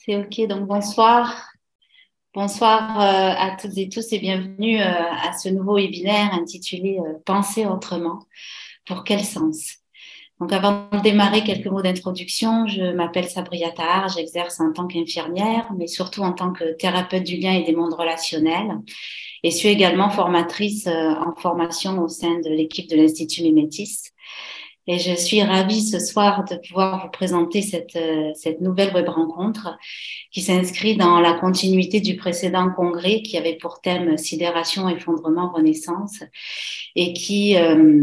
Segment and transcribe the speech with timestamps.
[0.00, 0.46] C'est OK.
[0.46, 1.50] Donc, bonsoir.
[2.32, 7.14] Bonsoir euh, à toutes et tous et bienvenue euh, à ce nouveau webinaire intitulé euh,
[7.26, 8.20] Penser autrement.
[8.86, 9.78] Pour quel sens?
[10.38, 12.68] Donc, avant de démarrer, quelques mots d'introduction.
[12.68, 17.36] Je m'appelle Sabria Tahar, j'exerce en tant qu'infirmière, mais surtout en tant que thérapeute du
[17.36, 18.78] lien et des mondes relationnels.
[19.42, 24.12] Et suis également formatrice en formation au sein de l'équipe de l'Institut Mimétis.
[24.90, 29.06] Et je suis ravie ce soir de pouvoir vous présenter cette, euh, cette nouvelle web
[29.06, 29.76] rencontre
[30.32, 36.22] qui s'inscrit dans la continuité du précédent congrès qui avait pour thème sidération, effondrement, renaissance
[36.96, 38.02] et qui, euh,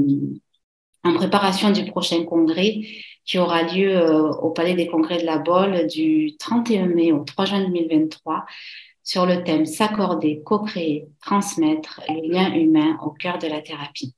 [1.03, 2.81] en préparation du prochain congrès,
[3.25, 7.23] qui aura lieu euh, au Palais des Congrès de la Bolle du 31 mai au
[7.23, 8.45] 3 juin 2023
[9.03, 14.13] sur le thème S'accorder, co-créer, transmettre le lien humain au cœur de la thérapie.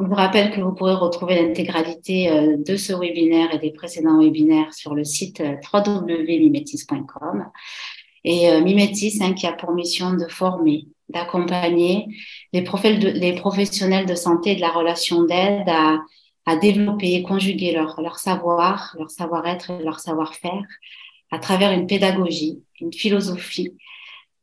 [0.00, 4.18] Je vous rappelle que vous pourrez retrouver l'intégralité euh, de ce webinaire et des précédents
[4.18, 7.46] webinaires sur le site euh, www.mimetis.com.
[8.24, 12.08] Et euh, Mimetis, hein, qui a pour mission de former, d'accompagner
[12.52, 15.98] les, professionnels de santé et de la relation d'aide à,
[16.44, 20.64] à, développer et conjuguer leur, leur savoir, leur savoir-être et leur savoir-faire
[21.30, 23.72] à travers une pédagogie, une philosophie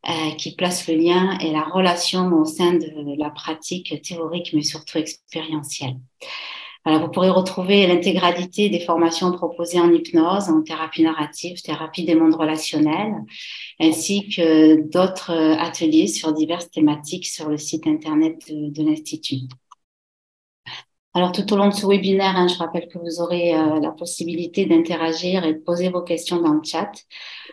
[0.10, 4.64] euh, qui place le lien et la relation au sein de la pratique théorique, mais
[4.64, 5.98] surtout expérientielle.
[6.86, 12.36] vous pourrez retrouver l'intégralité des formations proposées en hypnose, en thérapie narrative, thérapie des mondes
[12.36, 13.14] relationnels,
[13.80, 19.48] ainsi que d'autres ateliers sur diverses thématiques sur le site internet de l'Institut.
[21.14, 23.92] Alors, tout au long de ce webinaire, hein, je rappelle que vous aurez euh, la
[23.92, 26.90] possibilité d'interagir et de poser vos questions dans le chat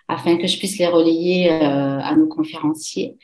[0.09, 3.17] afin que je puisse les relayer euh, à nos conférenciers.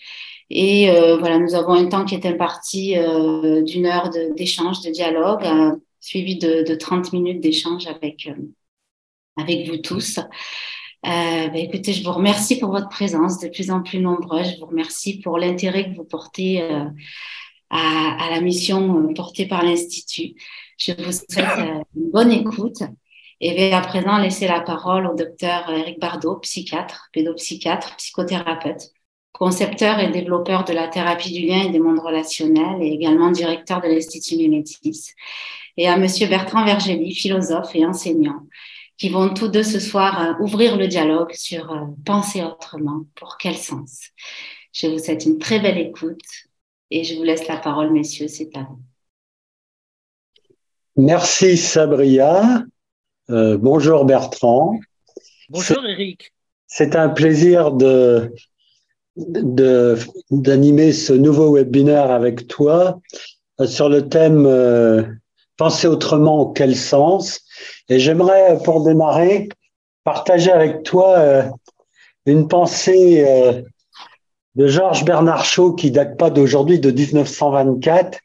[0.51, 2.95] Et euh, voilà, nous avons un temps qui est imparti
[3.65, 5.45] d'une heure d'échange, de, dialogue,
[6.01, 8.29] suivi de, de, 30 minutes d'échange avec,
[9.37, 10.19] avec vous tous.
[10.19, 14.43] Euh, bah, écoutez, je vous remercie pour votre présence de plus en plus nombreux.
[14.45, 16.63] Je vous remercie pour l'intérêt que vous portez
[17.75, 20.35] à, la mission euh, portée par l'Institut.
[20.79, 22.83] Je vous souhaite euh, une bonne écoute
[23.45, 28.91] et vais à présent laisser la parole au docteur Eric Bardot, psychiatre, pédopsychiatre, psychothérapeute,
[29.33, 33.83] concepteur et développeur de la thérapie du lien et des mondes relationnels et également directeur
[33.83, 35.11] de l'Institut Mimétis,
[35.77, 38.47] et à monsieur Bertrand Vergely, philosophe et enseignant,
[38.97, 41.71] qui vont tous deux ce soir euh, ouvrir le dialogue sur
[42.07, 44.09] penser autrement, pour quel sens.
[44.73, 46.25] Je vous souhaite une très belle écoute
[46.91, 48.81] et je vous laisse la parole, messieurs, c'est à vous.
[50.97, 52.65] Merci Sabria.
[53.31, 54.79] Euh, bonjour Bertrand.
[55.49, 56.33] Bonjour Eric.
[56.67, 58.33] C'est un plaisir de,
[59.17, 63.01] d'animer ce nouveau webinaire avec toi
[63.61, 65.03] euh, sur le thème euh,
[65.57, 67.41] Penser autrement, quel sens
[67.89, 69.49] Et j'aimerais, pour démarrer,
[70.03, 71.45] partager avec toi
[72.27, 73.65] une pensée
[74.57, 78.19] de Georges Bernard Shaw qui date pas d'aujourd'hui, de 1924,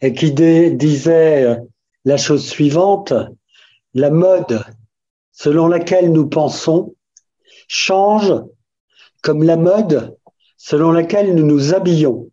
[0.00, 1.56] et qui disait euh,
[2.04, 3.12] la chose suivante,
[3.98, 4.64] la mode
[5.32, 6.94] selon laquelle nous pensons
[7.68, 8.32] change
[9.22, 10.16] comme la mode
[10.56, 12.30] selon laquelle nous nous habillons.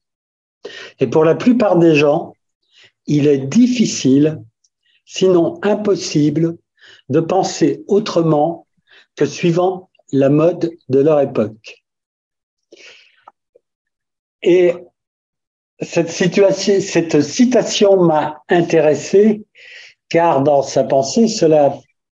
[0.99, 2.33] Et pour la plupart des gens,
[3.05, 4.41] il est difficile,
[5.05, 6.57] sinon impossible,
[7.09, 8.67] de penser autrement
[9.15, 11.83] que suivant la mode de leur époque.
[14.41, 14.73] Et
[15.81, 19.43] cette, citation m'a intéressé
[20.09, 21.77] car dans sa pensée, cela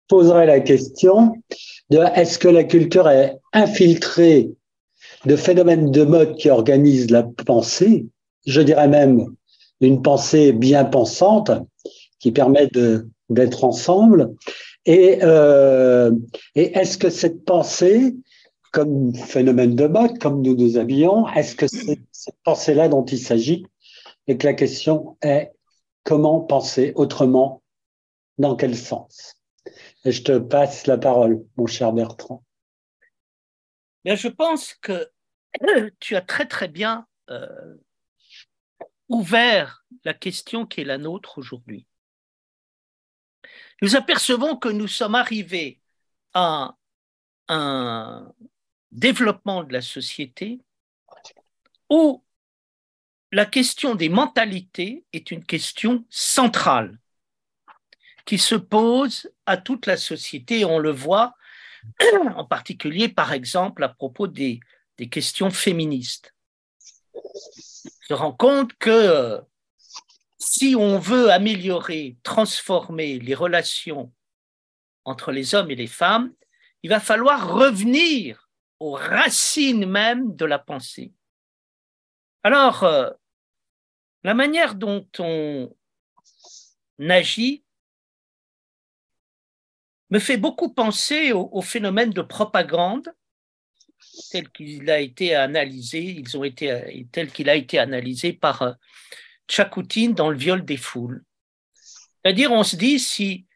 [0.09, 1.35] poserait la question
[1.91, 4.51] de est-ce que la culture est infiltrée
[5.25, 8.07] de phénomènes de mode qui organisent la pensée,
[8.47, 9.35] je dirais même
[9.81, 11.51] une pensée bien pensante
[12.19, 12.69] qui permet
[13.29, 14.35] d'être ensemble.
[14.85, 16.13] Et, euh,
[16.55, 18.15] et est-ce que cette pensée
[18.73, 23.19] comme phénomène de mode, comme nous nous habillons Est-ce que c'est cette pensée-là dont il
[23.19, 23.65] s'agit
[24.29, 25.51] et que la question est
[26.05, 27.63] comment penser autrement
[28.39, 29.41] Dans quel sens?
[30.05, 32.45] Et je te passe la parole, mon cher Bertrand.
[34.05, 35.11] Bien, je pense que
[36.01, 37.77] tu as très très bien euh,
[39.09, 41.87] ouvert la question qui est la nôtre aujourd'hui.
[43.83, 45.81] Nous apercevons que nous sommes arrivés
[46.35, 46.77] à
[47.49, 48.33] un
[48.91, 50.61] développement de la société
[51.91, 52.25] où
[53.33, 56.99] la question des mentalités est une question centrale
[58.27, 60.65] qui se pose à toute la société.
[60.65, 61.35] On le voit
[62.35, 64.61] en particulier, par exemple, à propos des,
[65.11, 66.35] questions féministes.
[67.15, 67.21] On
[68.09, 69.41] se rend compte que
[70.39, 74.13] si on veut améliorer, transformer les relations
[75.05, 76.33] entre les hommes et les femmes,
[76.83, 78.49] il va falloir revenir
[78.81, 81.13] aux racines même de la pensée.
[82.43, 83.11] Alors, euh,
[84.25, 85.75] la manière dont on
[86.99, 87.66] agit
[90.11, 93.13] me fait beaucoup penser au, phénomène de propagande
[94.31, 98.73] tel qu'il a été analysé, ils ont été, tel qu'il a été analysé par euh,
[99.49, 101.25] Tchakoutine dans le viol des foules.
[102.25, 103.47] C'est-à-dire, on se dit, si,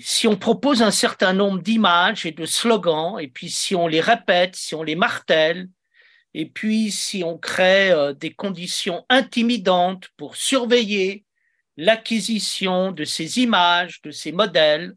[0.00, 4.00] si on propose un certain nombre d'images et de slogans, et puis si on les
[4.00, 5.68] répète, si on les martèle,
[6.34, 11.24] et puis si on crée euh, des conditions intimidantes pour surveiller
[11.76, 14.94] l'acquisition de ces images, de ces modèles,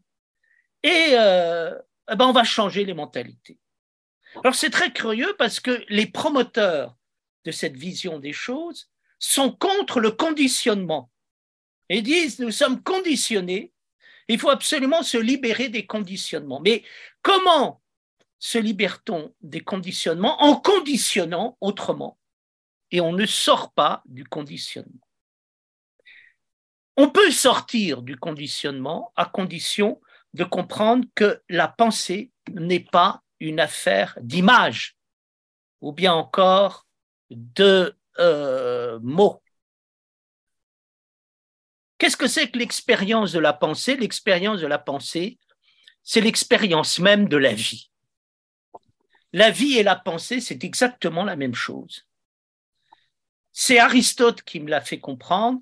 [0.84, 1.74] et euh,
[2.12, 3.58] eh ben on va changer les mentalités.
[4.36, 6.96] Alors c'est très curieux parce que les promoteurs
[7.44, 11.10] de cette vision des choses sont contre le conditionnement
[11.88, 13.72] et disent nous sommes conditionnés,
[14.28, 16.60] il faut absolument se libérer des conditionnements.
[16.60, 16.84] Mais
[17.22, 17.82] comment
[18.38, 22.18] se libère-t-on des conditionnements en conditionnant autrement?
[22.90, 25.00] Et on ne sort pas du conditionnement.
[26.96, 30.00] On peut sortir du conditionnement à condition
[30.34, 34.96] de comprendre que la pensée n'est pas une affaire d'image
[35.80, 36.86] ou bien encore
[37.30, 39.42] de euh, mots.
[41.98, 43.96] Qu'est-ce que c'est que l'expérience de la pensée?
[43.96, 45.38] L'expérience de la pensée,
[46.02, 47.90] c'est l'expérience même de la vie.
[49.32, 52.06] La vie et la pensée, c'est exactement la même chose.
[53.52, 55.60] C'est Aristote qui me l'a fait comprendre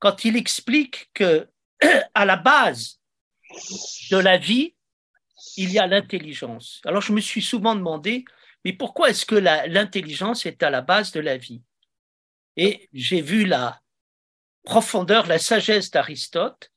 [0.00, 1.48] quand il explique que
[2.14, 3.00] à la base
[4.10, 4.74] de la vie,
[5.56, 6.80] il y a l'intelligence.
[6.84, 8.24] Alors je me suis souvent demandé,
[8.64, 11.62] mais pourquoi est-ce que l'intelligence est à la base de la vie?
[12.56, 13.80] Et j'ai vu la
[14.64, 16.72] profondeur, la sagesse d'Aristote,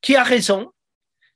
[0.00, 0.72] qui a raison.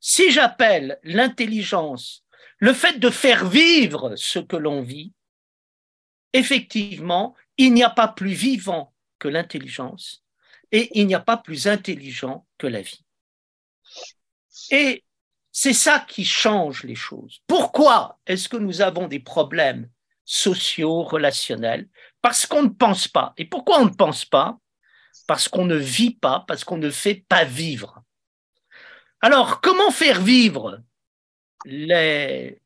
[0.00, 2.24] Si j'appelle l'intelligence
[2.58, 5.12] le fait de faire vivre ce que l'on vit,
[6.32, 10.24] effectivement, il n'y a pas plus vivant que l'intelligence
[10.72, 13.03] et il n'y a pas plus intelligent que la vie.
[14.70, 15.04] Et
[15.52, 17.40] c'est ça qui change les choses.
[17.46, 19.88] Pourquoi est-ce que nous avons des problèmes
[20.24, 21.88] sociaux, relationnels?
[22.20, 23.34] Parce qu'on ne pense pas.
[23.36, 24.58] Et pourquoi on ne pense pas?
[25.26, 28.02] Parce qu'on ne vit pas, parce qu'on ne fait pas vivre.
[29.20, 30.82] Alors, comment faire vivre
[31.64, 32.60] les...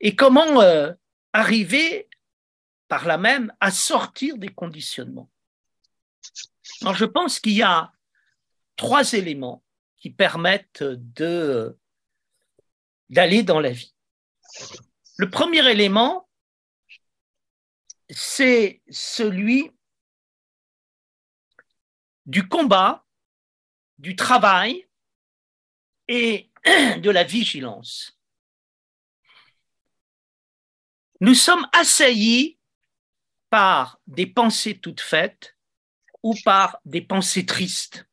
[0.00, 0.92] et comment euh,
[1.32, 2.08] arriver
[2.88, 5.30] par là même à sortir des conditionnements?
[6.82, 7.90] Alors, je pense qu'il y a
[8.76, 9.64] trois éléments
[9.96, 10.84] qui permettent
[13.08, 13.94] d'aller dans la vie.
[15.18, 16.28] Le premier élément,
[18.10, 19.70] c'est celui
[22.26, 23.06] du combat,
[23.98, 24.86] du travail
[26.08, 28.18] et de la vigilance.
[31.20, 32.58] Nous sommes assaillis
[33.48, 35.56] par des pensées toutes faites
[36.22, 38.05] ou par des pensées tristes.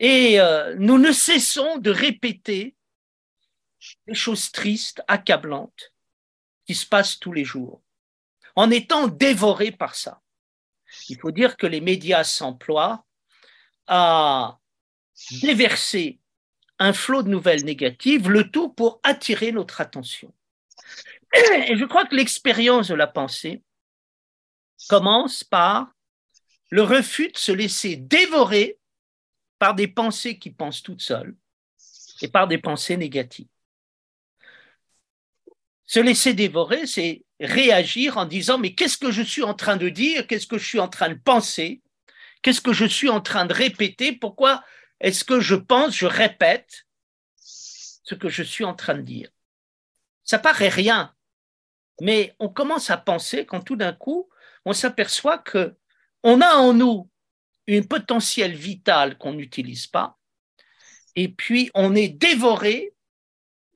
[0.00, 2.76] Et euh, nous ne cessons de répéter
[4.06, 5.92] des choses tristes, accablantes,
[6.66, 7.82] qui se passent tous les jours,
[8.56, 10.20] en étant dévorés par ça.
[11.08, 13.04] Il faut dire que les médias s'emploient
[13.86, 14.58] à
[15.42, 16.20] déverser
[16.78, 20.32] un flot de nouvelles négatives, le tout pour attirer notre attention.
[21.34, 23.62] Et je crois que l'expérience de la pensée
[24.88, 25.92] commence par
[26.70, 28.78] le refus de se laisser dévorer
[29.58, 31.36] par des pensées qui pensent toutes seules
[32.22, 33.48] et par des pensées négatives.
[35.86, 39.88] Se laisser dévorer, c'est réagir en disant mais qu'est-ce que je suis en train de
[39.88, 41.82] dire, qu'est-ce que je suis en train de penser,
[42.42, 44.62] qu'est-ce que je suis en train de répéter, pourquoi
[45.00, 46.86] est-ce que je pense, je répète
[47.36, 49.30] ce que je suis en train de dire?
[50.24, 51.14] Ça paraît rien,
[52.00, 54.28] mais on commence à penser quand tout d'un coup
[54.64, 55.74] on s'aperçoit que
[56.22, 57.08] on a en nous
[57.68, 60.18] une potentiel vitale qu'on n'utilise pas,
[61.14, 62.94] et puis on est dévoré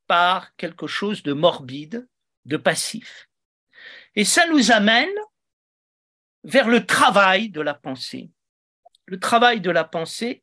[0.06, 2.08] par quelque chose de morbide,
[2.46, 3.28] de passif.
[4.14, 5.12] Et ça nous amène
[6.42, 8.30] vers le travail de la pensée.
[9.06, 10.42] Le travail de la pensée,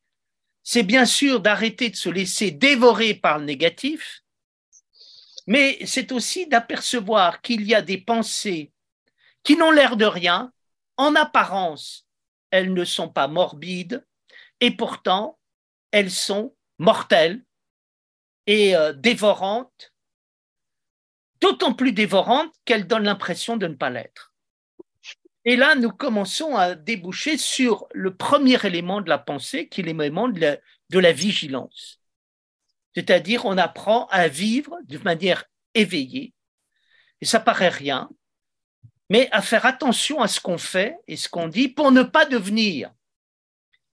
[0.63, 4.21] c'est bien sûr d'arrêter de se laisser dévorer par le négatif,
[5.47, 8.71] mais c'est aussi d'apercevoir qu'il y a des pensées
[9.41, 10.53] qui n'ont l'air de rien,
[10.97, 12.05] en apparence,
[12.51, 14.05] elles ne sont pas morbides,
[14.59, 15.39] et pourtant,
[15.91, 17.43] elles sont mortelles,
[18.47, 19.93] et euh, dévorante,
[21.39, 24.33] d'autant plus dévorante qu'elle donne l'impression de ne pas l'être.
[25.45, 29.83] Et là, nous commençons à déboucher sur le premier élément de la pensée, qui est
[29.83, 30.59] l'élément de
[30.91, 32.01] la, vigilance.
[32.93, 36.33] C'est-à-dire, on apprend à vivre de manière éveillée,
[37.21, 38.09] et ça paraît rien,
[39.09, 42.25] mais à faire attention à ce qu'on fait et ce qu'on dit pour ne pas
[42.25, 42.91] devenir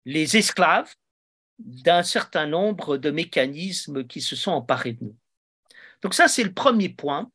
[0.04, 0.94] les esclaves
[1.58, 5.16] d'un certain nombre de mécanismes qui se sont emparés de nous.
[6.02, 7.30] Donc ça, c'est le premier point.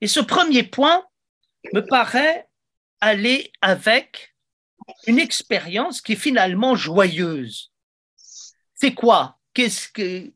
[0.00, 1.06] Et ce premier point
[1.72, 2.48] me paraît
[3.00, 4.34] aller avec
[5.06, 7.72] une expérience qui est finalement joyeuse.
[8.74, 9.38] C'est quoi?
[9.54, 10.32] Qu'est-ce que,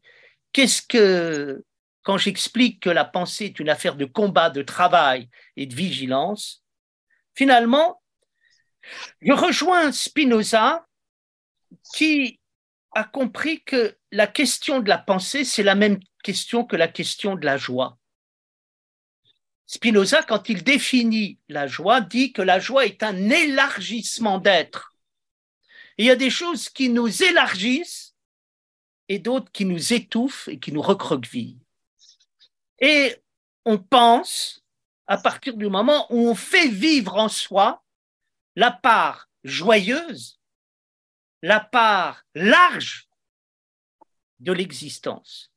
[0.53, 1.65] qu'est-ce que,
[2.11, 6.65] quand j'explique que la pensée est une affaire de combat, de travail et de vigilance,
[7.37, 8.03] finalement,
[9.21, 10.89] je rejoins Spinoza
[11.95, 12.41] qui
[12.97, 17.37] a compris que la question de la pensée, c'est la même question que la question
[17.37, 17.97] de la joie.
[19.69, 24.97] Spinoza, quand il définit la joie, dit que la joie est un élargissement d'être.
[25.97, 28.17] Il y a des choses qui nous élargissent
[29.09, 31.60] et d'autres qui nous étouffent et qui nous recroquevillent.
[32.81, 33.17] Et
[33.65, 34.65] on pense,
[35.07, 37.85] à partir du moment où on fait vivre en soi
[38.57, 40.41] la part joyeuse
[41.43, 43.09] la part large
[44.41, 45.53] de l'existence.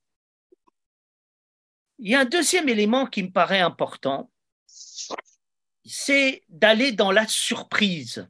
[2.00, 4.32] Il y a un deuxième élément qui me paraît important,
[5.86, 8.28] c'est d'aller dans la surprise.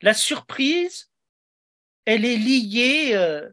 [0.00, 1.10] La surprise,
[2.04, 3.50] elle est liée euh,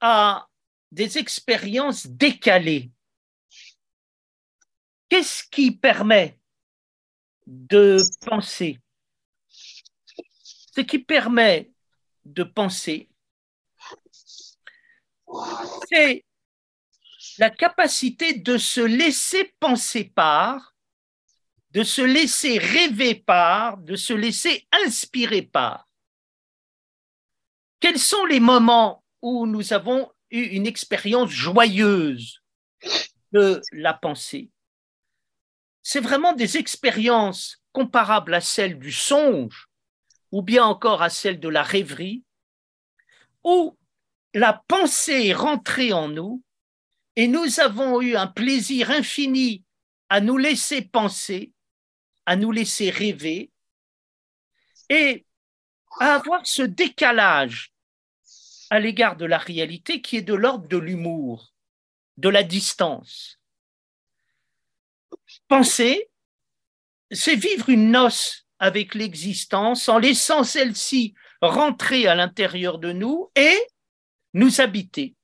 [0.00, 0.48] à
[0.94, 2.92] des expériences décalées.
[5.08, 6.38] Qu'est-ce qui permet
[7.46, 8.80] de penser?
[9.48, 11.72] Ce qui permet
[12.24, 13.10] de penser,
[15.88, 16.24] c'est
[17.38, 20.76] la capacité de se laisser penser par,
[21.70, 25.88] de se laisser rêver par, de se laisser inspirer par.
[27.80, 32.42] Quels sont les moments où nous avons une expérience joyeuse
[33.32, 34.50] de la pensée.
[35.82, 39.68] C'est vraiment des expériences comparables à celles du songe,
[40.32, 42.24] ou bien encore à celle de la rêverie,
[43.44, 43.76] où
[44.32, 46.42] la pensée est rentrée en nous
[47.16, 49.64] et nous avons eu un plaisir infini
[50.08, 51.52] à nous laisser penser,
[52.26, 53.50] à nous laisser rêver
[54.88, 55.26] et
[56.00, 57.73] à avoir ce décalage
[58.70, 61.52] à l'égard de la réalité qui est de l'ordre de l'humour,
[62.16, 63.40] de la distance.
[65.48, 66.10] Penser,
[67.10, 73.58] c'est vivre une noce avec l'existence en laissant celle-ci rentrer à l'intérieur de nous et
[74.32, 75.14] nous habiter.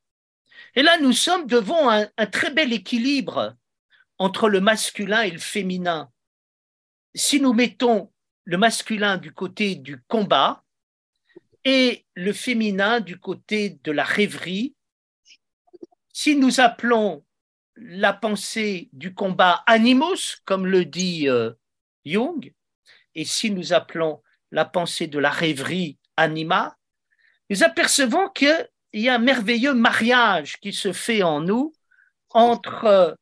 [0.75, 3.57] Et là, nous sommes devant un, très bel équilibre
[4.19, 6.11] entre le masculin et le féminin.
[7.15, 8.13] Si nous mettons
[8.45, 10.63] le masculin du côté du combat
[11.65, 14.75] et le féminin du côté de la rêverie,
[16.13, 17.25] si nous appelons
[17.77, 21.53] la pensée du combat animus, comme le dit euh,
[22.05, 22.53] Jung,
[23.15, 26.77] et si nous appelons la pensée de la rêverie anima,
[27.49, 31.73] nous apercevons qu'il y a un merveilleux mariage qui se fait en nous
[32.31, 33.17] entre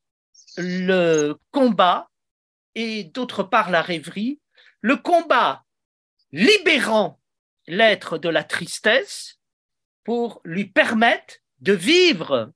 [0.56, 2.08] le combat
[2.74, 4.40] et d'autre part la rêverie,
[4.80, 5.64] le combat
[6.32, 7.17] libérant
[7.68, 9.38] l'être de la tristesse
[10.04, 12.52] pour lui permettre de vivre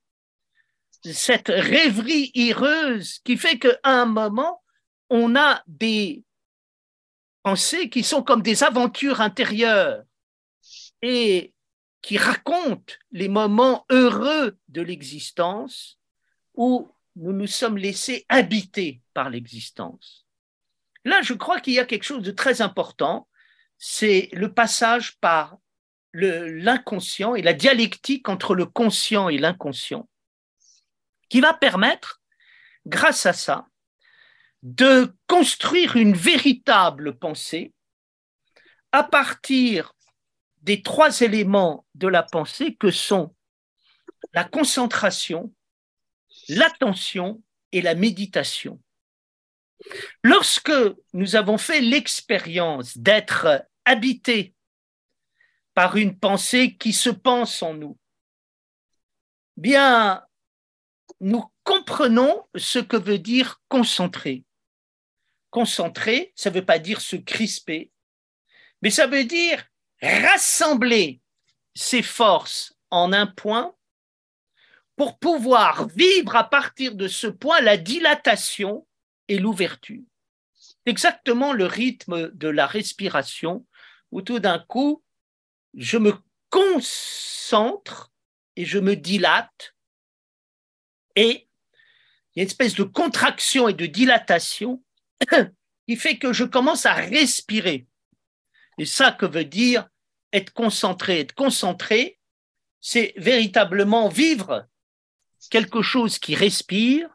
[1.04, 4.62] cette rêverie heureuse qui fait qu'à un moment,
[5.11, 6.25] on a des
[7.42, 10.02] pensées qui sont comme des aventures intérieures
[11.02, 11.52] et
[12.00, 15.99] qui racontent les moments heureux de l'existence
[16.54, 20.26] où nous nous sommes laissés habiter par l'existence.
[21.04, 23.28] Là, je crois qu'il y a quelque chose de très important,
[23.85, 25.59] c'est le passage par
[26.12, 30.09] l'inconscient et la dialectique entre le conscient et l'inconscient,
[31.29, 32.23] qui va permettre,
[32.87, 33.67] grâce à ça,
[34.62, 37.73] de construire une véritable pensée
[38.93, 39.97] à partir
[40.59, 43.35] des trois éléments de la pensée que sont
[44.33, 45.53] la concentration,
[46.49, 48.81] l'attention et la méditation.
[50.23, 50.73] Lorsque
[51.15, 54.55] nous avons fait l'expérience d'être habités
[55.75, 57.99] par une pensée qui se pense en nous,
[59.57, 60.25] bien,
[61.21, 64.45] nous comprenons ce que veut dire concentrer
[65.53, 67.93] concentrer, ça ne veut pas dire se crisper,
[68.81, 69.65] mais ça veut dire
[70.03, 71.21] rassembler
[71.75, 73.73] ses forces en un point
[74.97, 78.87] pour pouvoir vivre à partir de ce point la dilatation
[79.29, 80.03] et l'ouverture.
[80.87, 83.65] Exactement le rythme de la respiration
[84.12, 85.02] où tout d'un coup,
[85.75, 86.14] je me
[86.50, 88.12] concentre
[88.57, 89.75] et je me dilate
[91.16, 91.49] et
[92.35, 94.83] il y a une espèce de contraction et de dilatation
[95.88, 97.87] qui fait que je commence à respirer.
[98.78, 99.88] Et ça que veut dire
[100.33, 101.21] être concentré.
[101.21, 102.19] Être concentré,
[102.81, 104.66] c'est véritablement vivre
[105.50, 107.11] quelque chose qui respire,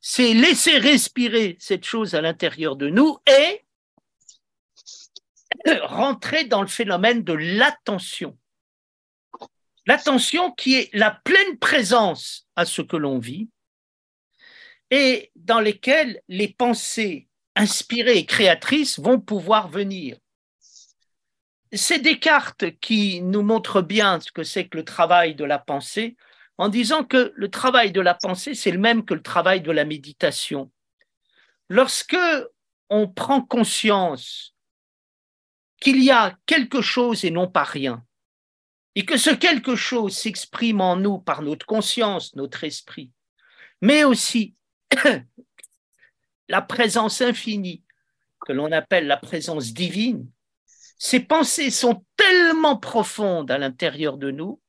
[0.00, 3.64] c'est laisser respirer cette chose à l'intérieur de nous et
[5.82, 8.38] rentrer dans le phénomène de l'attention.
[9.86, 13.48] L'attention qui est la pleine présence à ce que l'on vit
[14.90, 20.16] et dans lesquelles les pensées inspirées et créatrices vont pouvoir venir.
[21.72, 26.16] C'est Descartes qui nous montre bien ce que c'est que le travail de la pensée
[26.58, 29.70] en disant que le travail de la pensée, c'est le même que le travail de
[29.70, 30.70] la méditation.
[31.68, 32.18] Lorsque
[32.90, 34.54] on prend conscience
[35.80, 38.04] qu'il y a quelque chose et non pas rien,
[38.94, 43.10] et que ce quelque chose s'exprime en nous par notre conscience, notre esprit,
[43.80, 44.54] mais aussi
[46.48, 47.82] la présence infinie
[48.46, 50.30] que l'on appelle la présence divine,
[50.98, 54.60] ces pensées sont tellement profondes à l'intérieur de nous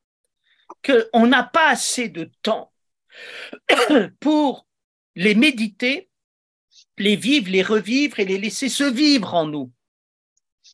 [0.84, 2.72] qu'on n'a pas assez de temps
[4.20, 4.66] pour
[5.16, 6.10] les méditer,
[6.98, 9.72] les vivre, les revivre et les laisser se vivre en nous.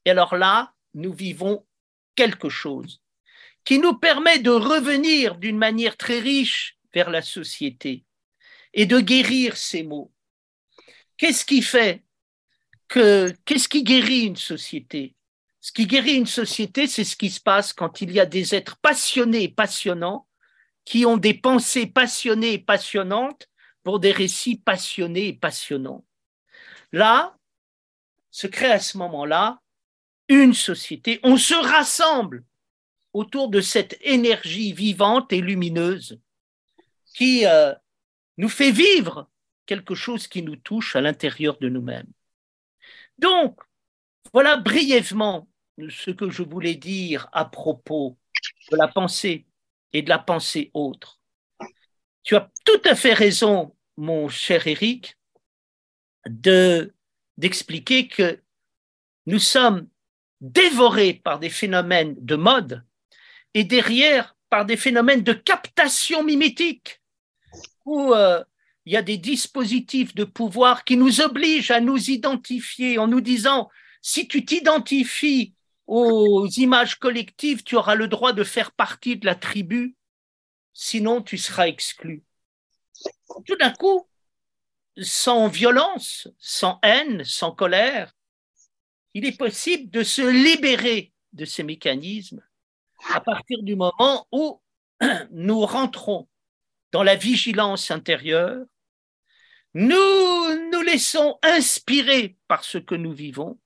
[0.07, 1.67] Et alors là, nous vivons
[2.15, 3.01] quelque chose
[3.65, 8.05] qui nous permet de revenir d'une manière très riche vers la société
[8.73, 10.13] et de guérir ces maux.
[11.17, 12.05] Qu'est-ce qui fait
[12.87, 15.13] que, qu'est-ce qui guérit une société?
[15.59, 18.55] Ce qui guérit une société, c'est ce qui se passe quand il y a des
[18.55, 20.25] êtres passionnés et passionnants
[20.85, 23.49] qui ont des pensées passionnées et passionnantes
[23.83, 26.05] pour des récits passionnés et passionnants.
[26.93, 27.37] Là,
[28.31, 29.59] se crée à ce moment-là
[30.29, 32.43] une société, on se rassemble
[33.13, 36.19] autour de cette énergie vivante et lumineuse
[37.15, 37.73] qui euh,
[38.37, 39.29] nous fait vivre
[39.65, 42.11] quelque chose qui nous touche à l'intérieur de nous-mêmes.
[43.17, 43.59] Donc,
[44.33, 45.47] voilà brièvement
[45.89, 48.17] ce que je voulais dire à propos
[48.71, 49.45] de la pensée
[49.93, 51.19] et de la pensée autre.
[52.23, 55.17] Tu as tout à fait raison, mon cher Eric,
[56.25, 56.93] de
[57.37, 58.41] d'expliquer que
[59.27, 59.87] nous sommes
[60.41, 62.83] dévorés par des phénomènes de mode
[63.53, 67.01] et derrière par des phénomènes de captation mimétique,
[67.85, 68.43] où euh,
[68.85, 73.21] il y a des dispositifs de pouvoir qui nous obligent à nous identifier en nous
[73.21, 73.69] disant,
[74.01, 75.53] si tu t'identifies
[75.87, 79.95] aux images collectives, tu auras le droit de faire partie de la tribu,
[80.73, 82.23] sinon tu seras exclu.
[83.45, 84.07] Tout d'un coup,
[85.01, 88.13] sans violence, sans haine, sans colère,
[89.17, 92.43] il est possible de se libérer de ces mécanismes
[93.09, 94.61] à partir du moment où
[95.31, 96.27] nous rentrons
[96.91, 98.63] dans la vigilance intérieure,
[99.73, 103.59] nous nous laissons inspirer par ce que nous vivons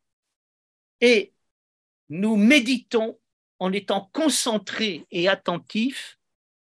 [1.02, 1.34] et
[2.08, 3.20] nous méditons
[3.60, 6.18] en étant concentrés et attentifs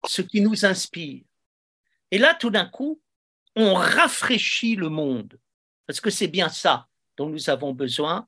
[0.06, 1.22] ce qui nous inspire.
[2.10, 2.98] Et là, tout d'un coup,
[3.56, 5.38] on rafraîchit le monde,
[5.86, 6.88] parce que c'est bien ça
[7.18, 8.26] dont nous avons besoin.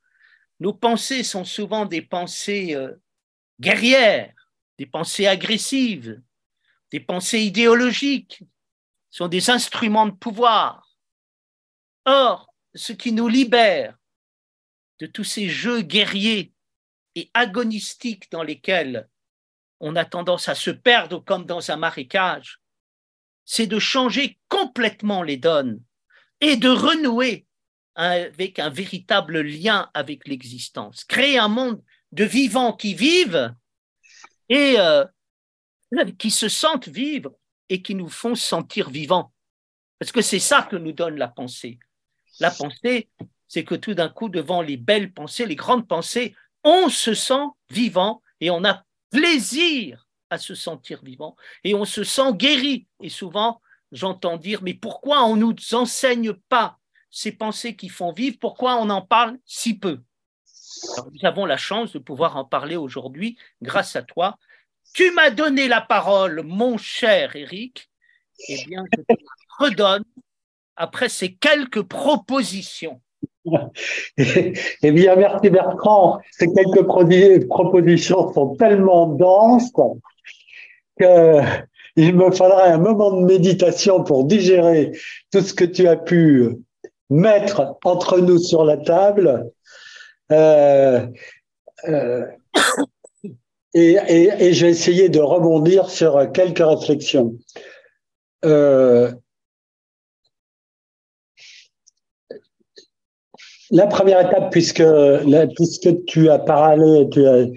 [0.62, 2.94] Nos pensées sont souvent des pensées euh,
[3.58, 4.32] guerrières,
[4.78, 6.22] des pensées agressives,
[6.92, 8.44] des pensées idéologiques,
[9.10, 10.88] sont des instruments de pouvoir.
[12.04, 13.98] Or, ce qui nous libère
[15.00, 16.52] de tous ces jeux guerriers
[17.16, 19.10] et agonistiques dans lesquels
[19.80, 22.60] on a tendance à se perdre comme dans un marécage,
[23.44, 25.82] c'est de changer complètement les donnes
[26.40, 27.48] et de renouer
[27.94, 33.54] avec un véritable lien avec l'existence, créer un monde de vivants qui vivent
[34.48, 35.04] et euh,
[36.18, 37.32] qui se sentent vivre
[37.68, 39.32] et qui nous font sentir vivants.
[39.98, 41.78] Parce que c'est ça que nous donne la pensée.
[42.40, 43.08] La pensée,
[43.46, 47.46] c'est que tout d'un coup, devant les belles pensées, les grandes pensées, on se sent
[47.70, 52.86] vivant et on a plaisir à se sentir vivant et on se sent guéri.
[53.02, 53.60] Et souvent,
[53.92, 56.78] j'entends dire, mais pourquoi on ne nous enseigne pas
[57.12, 60.00] ces pensées qui font vivre Pourquoi on en parle si peu?
[61.12, 64.36] Nous avons la chance de pouvoir en parler aujourd'hui grâce à toi.
[64.94, 67.88] Tu m'as donné la parole, mon cher Eric.
[68.48, 69.20] Eh bien, je te
[69.58, 70.04] redonne
[70.74, 73.00] après ces quelques propositions.
[74.16, 76.20] eh bien, merci Bertrand.
[76.32, 76.82] Ces quelques
[77.46, 79.70] propositions sont tellement denses
[80.98, 84.92] qu'il me faudrait un moment de méditation pour digérer
[85.30, 86.56] tout ce que tu as pu
[87.12, 89.50] mettre entre nous sur la table.
[90.30, 91.06] Euh,
[91.88, 92.24] euh,
[93.74, 97.38] Et, et, je vais essayer de rebondir sur quelques réflexions.
[98.44, 99.10] Euh,
[103.70, 104.84] la première étape, puisque,
[105.56, 107.50] puisque tu as parlé de,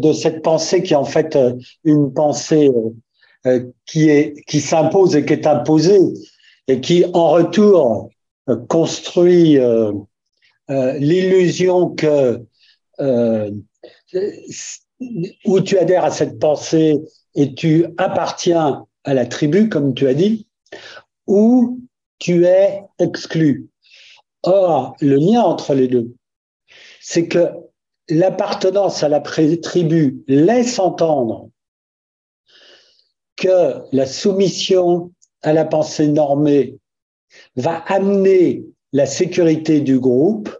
[0.00, 1.38] de, cette pensée qui est en fait
[1.84, 2.70] une pensée
[3.84, 6.00] qui qui s'impose et qui est imposée
[6.68, 8.10] et qui en retour
[8.68, 9.92] construit euh,
[10.70, 12.44] euh, l'illusion que
[13.00, 13.50] euh,
[15.44, 17.00] où tu adhères à cette pensée
[17.34, 20.46] et tu appartiens à la tribu, comme tu as dit,
[21.26, 21.80] ou
[22.18, 23.68] tu es exclu.
[24.44, 26.14] Or, le lien entre les deux,
[27.00, 27.48] c'est que
[28.08, 31.48] l'appartenance à la tribu laisse entendre
[33.36, 35.12] que la soumission
[35.42, 36.78] à la pensée normée
[37.56, 40.50] va amener la sécurité du groupe.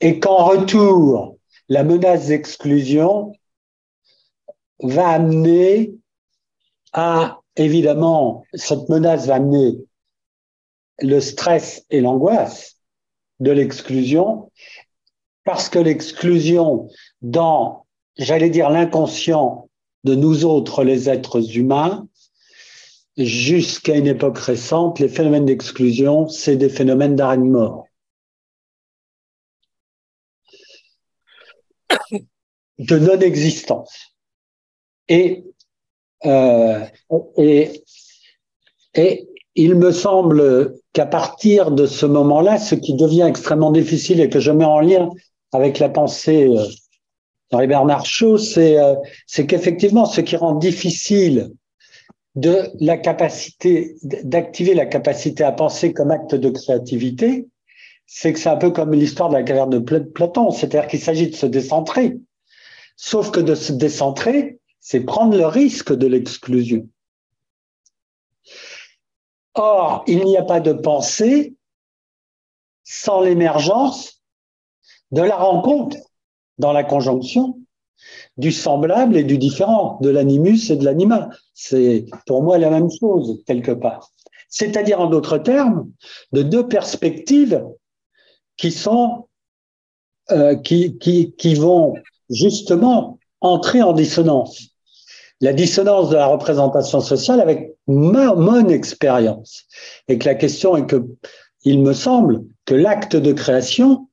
[0.00, 3.32] Et qu'en retour, la menace d'exclusion
[4.80, 5.94] va amener
[6.92, 9.78] à, évidemment, cette menace va amener
[11.00, 12.76] le stress et l'angoisse
[13.40, 14.50] de l'exclusion,
[15.44, 16.88] parce que l'exclusion
[17.20, 19.68] dans, j'allais dire, l'inconscient
[20.04, 22.06] de nous autres, les êtres humains,
[23.16, 27.86] jusqu'à une époque récente, les phénomènes d'exclusion, c'est des phénomènes d'arrêt de mort.
[32.78, 34.14] de non-existence.
[35.08, 35.44] Et,
[36.24, 36.80] euh,
[37.36, 37.84] et,
[38.94, 44.28] et il me semble qu'à partir de ce moment-là, ce qui devient extrêmement difficile et
[44.28, 45.10] que je mets en lien
[45.52, 46.64] avec la pensée euh,
[47.50, 48.94] d'Henri Bernard Shaw, c'est euh,
[49.46, 51.52] qu'effectivement, ce qui rend difficile
[52.34, 57.46] de la capacité d'activer la capacité à penser comme acte de créativité,
[58.06, 61.30] c'est que c'est un peu comme l'histoire de la caverne de Platon, c'est-à-dire qu'il s'agit
[61.30, 62.18] de se décentrer.
[62.96, 66.88] Sauf que de se décentrer, c'est prendre le risque de l'exclusion.
[69.54, 71.54] Or, il n'y a pas de pensée
[72.82, 74.22] sans l'émergence
[75.12, 75.96] de la rencontre
[76.58, 77.58] dans la conjonction
[78.36, 81.30] du semblable et du différent, de l'animus et de l'anima.
[81.54, 84.10] C'est pour moi la même chose, quelque part.
[84.48, 85.90] C'est-à-dire, en d'autres termes,
[86.32, 87.64] de deux perspectives
[88.56, 89.28] qui sont,
[90.30, 91.94] euh, qui, qui, qui vont
[92.30, 94.68] justement entrer en dissonance.
[95.40, 99.64] La dissonance de la représentation sociale avec ma, mon expérience.
[100.08, 101.04] Et que la question est que,
[101.64, 104.08] il me semble que l'acte de création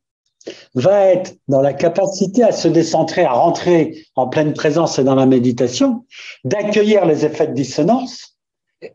[0.76, 5.16] va être dans la capacité à se décentrer, à rentrer en pleine présence et dans
[5.16, 6.06] la méditation,
[6.44, 8.38] d'accueillir les effets de dissonance.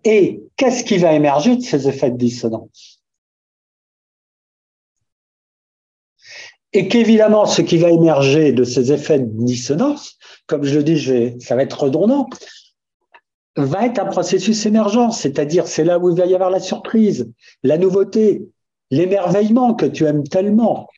[0.04, 3.00] Et qu'est-ce qui va émerger de ces effets de dissonance?
[6.72, 11.40] Et qu'évidemment, ce qui va émerger de ces effets de dissonance, comme je le dis,
[11.40, 12.28] ça va être redondant,
[13.56, 17.32] va être un processus émergent, c'est-à-dire c'est là où il va y avoir la surprise,
[17.62, 18.42] la nouveauté,
[18.90, 20.88] l'émerveillement que tu aimes tellement.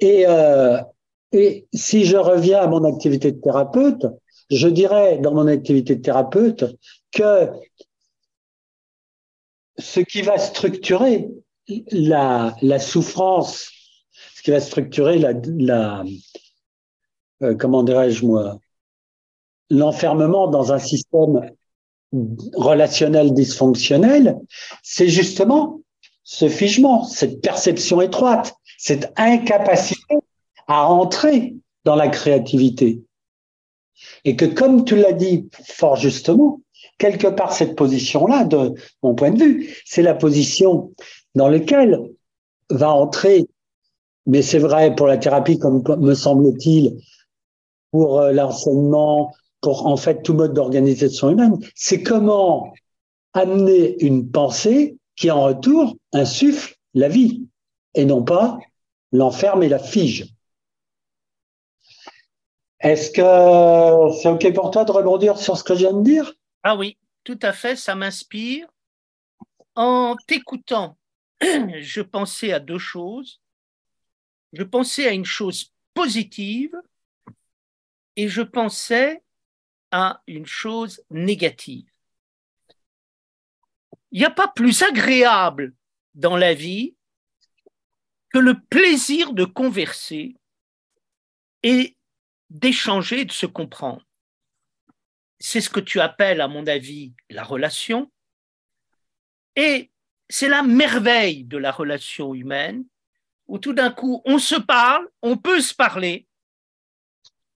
[0.00, 0.78] Et, euh,
[1.32, 4.06] et si je reviens à mon activité de thérapeute,
[4.50, 6.64] je dirais dans mon activité de thérapeute
[7.12, 7.50] que
[9.78, 11.28] ce qui va structurer
[11.90, 13.70] la, la souffrance,
[14.34, 16.04] ce qui va structurer la, la
[17.42, 18.58] euh, comment dirais-je moi,
[19.70, 21.50] l'enfermement dans un système
[22.54, 24.38] relationnel dysfonctionnel,
[24.82, 25.80] c'est justement
[26.22, 30.16] ce figement, cette perception étroite, cette incapacité
[30.66, 33.02] à entrer dans la créativité.
[34.24, 36.60] Et que comme tu l'as dit fort justement,
[36.98, 40.92] quelque part cette position-là, de mon point de vue, c'est la position
[41.34, 42.00] dans laquelle
[42.70, 43.46] va entrer,
[44.26, 46.98] mais c'est vrai pour la thérapie comme me semble-t-il,
[47.92, 52.72] pour euh, l'enseignement, pour en fait tout mode d'organisation humaine, c'est comment
[53.32, 57.46] amener une pensée qui en retour insuffle la vie
[57.96, 58.58] et non pas
[59.10, 60.26] l'enferme et la fige.
[62.78, 66.32] Est-ce que c'est OK pour toi de rebondir sur ce que je viens de dire?
[66.62, 68.68] Ah oui, tout à fait, ça m'inspire.
[69.74, 70.96] En t'écoutant,
[71.40, 73.40] je pensais à deux choses.
[74.52, 76.74] Je pensais à une chose positive
[78.16, 79.22] et je pensais
[79.90, 81.88] à une chose négative.
[84.12, 85.74] Il n'y a pas plus agréable
[86.14, 86.95] dans la vie
[88.36, 90.36] que le plaisir de converser
[91.62, 91.96] et
[92.50, 94.06] d'échanger, de se comprendre.
[95.38, 98.12] C'est ce que tu appelles, à mon avis, la relation.
[99.56, 99.90] Et
[100.28, 102.84] c'est la merveille de la relation humaine
[103.46, 106.28] où tout d'un coup on se parle, on peut se parler,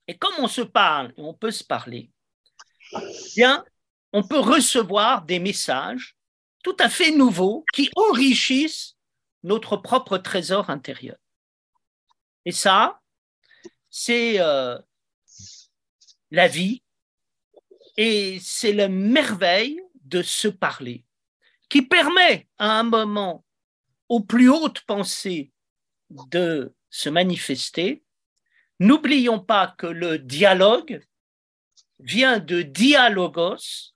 [0.07, 2.09] et comme on se parle et on peut se parler,
[2.93, 2.99] eh
[3.35, 3.65] bien,
[4.13, 6.15] on peut recevoir des messages
[6.63, 8.95] tout à fait nouveaux qui enrichissent
[9.43, 11.17] notre propre trésor intérieur.
[12.45, 13.01] Et ça,
[13.89, 14.77] c'est euh,
[16.31, 16.83] la vie
[17.97, 21.05] et c'est la merveille de se parler
[21.69, 23.45] qui permet à un moment
[24.09, 25.51] aux plus hautes pensées
[26.09, 28.03] de se manifester.
[28.79, 31.05] N'oublions pas que le dialogue
[31.99, 33.93] vient de dialogos,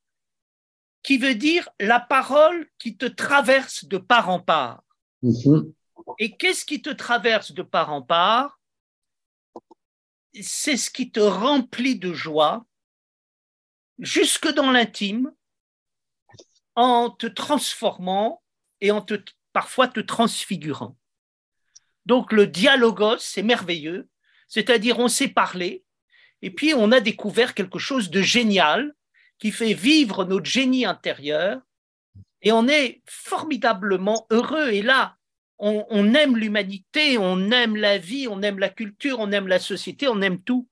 [1.02, 4.84] qui veut dire la parole qui te traverse de part en part.
[5.24, 5.74] Mm-hmm.
[6.20, 8.60] Et qu'est-ce qui te traverse de part en part?
[10.42, 12.66] C'est ce qui te remplit de joie,
[14.00, 15.32] jusque dans l'intime,
[16.76, 18.42] en te transformant
[18.82, 19.16] et en te,
[19.54, 20.98] parfois te transfigurant.
[22.06, 24.10] Donc le dialogos, c'est merveilleux,
[24.48, 25.84] c'est-à-dire on s'est parlé,
[26.42, 28.94] et puis on a découvert quelque chose de génial
[29.40, 31.62] qui fait vivre notre génie intérieur,
[32.44, 34.70] et on est formidablement heureux.
[34.70, 35.16] Et là,
[35.58, 39.60] on, on aime l'humanité, on aime la vie, on aime la culture, on aime la
[39.60, 40.68] société, on aime tout.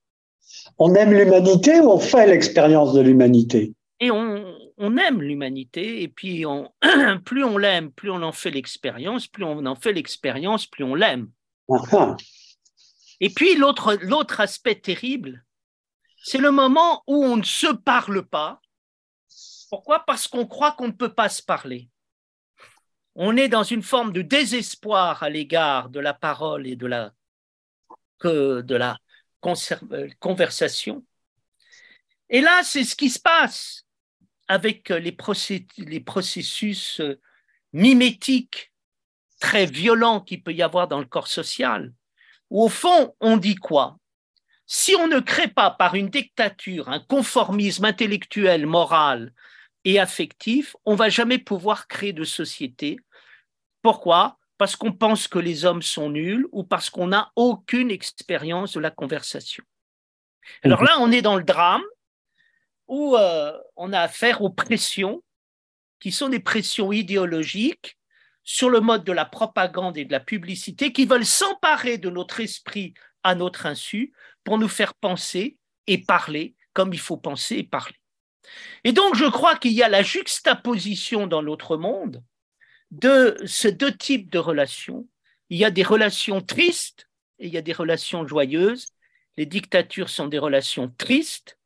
[0.78, 3.74] On aime l'humanité ou on fait l'expérience de l'humanité?
[4.02, 6.44] Et on, on aime l'humanité, et puis
[7.26, 10.96] plus on l'aime, plus on en fait l'expérience, plus on en fait l'expérience, plus on
[10.96, 11.30] l'aime.
[13.22, 15.46] Et puis l'autre aspect terrible,
[16.24, 18.60] c'est le moment où on ne se parle pas.
[19.70, 20.04] Pourquoi?
[20.06, 21.90] Parce qu'on croit qu'on ne peut pas se parler.
[23.16, 27.14] On est dans une forme de désespoir à l'égard de la parole et de la,
[28.24, 28.98] de la
[30.20, 31.06] conversation.
[32.30, 33.86] Et là, c'est ce qui se passe
[34.48, 35.12] avec euh, les,
[36.02, 37.20] processus euh,
[37.74, 38.74] mimétiques
[39.40, 41.94] très violents qu'il peut y avoir dans le corps social,
[42.50, 43.98] où au fond, on dit quoi?
[44.74, 49.34] Si on ne crée pas par une dictature un conformisme intellectuel, moral
[49.84, 52.98] et affectif, on va jamais pouvoir créer de société.
[53.82, 54.38] Pourquoi?
[54.58, 58.80] Parce qu'on pense que les hommes sont nuls ou parce qu'on n'a aucune expérience de
[58.80, 59.62] la conversation.
[60.64, 61.84] Alors là, on est dans le drame
[62.88, 65.22] où euh, on a affaire aux pressions
[66.00, 67.98] qui sont des pressions idéologiques
[68.46, 72.40] sur le mode de la propagande et de la publicité qui veulent s'emparer de notre
[72.40, 75.58] esprit à notre insu pour nous faire penser
[75.88, 77.96] et parler comme il faut penser et parler.
[78.84, 82.24] Et donc, je crois qu'il y a la juxtaposition dans notre monde
[82.92, 85.08] de ces deux types de relations.
[85.50, 87.08] Il y a des relations tristes
[87.40, 88.88] et il y a des relations joyeuses.
[89.38, 91.58] Les dictatures sont des relations tristes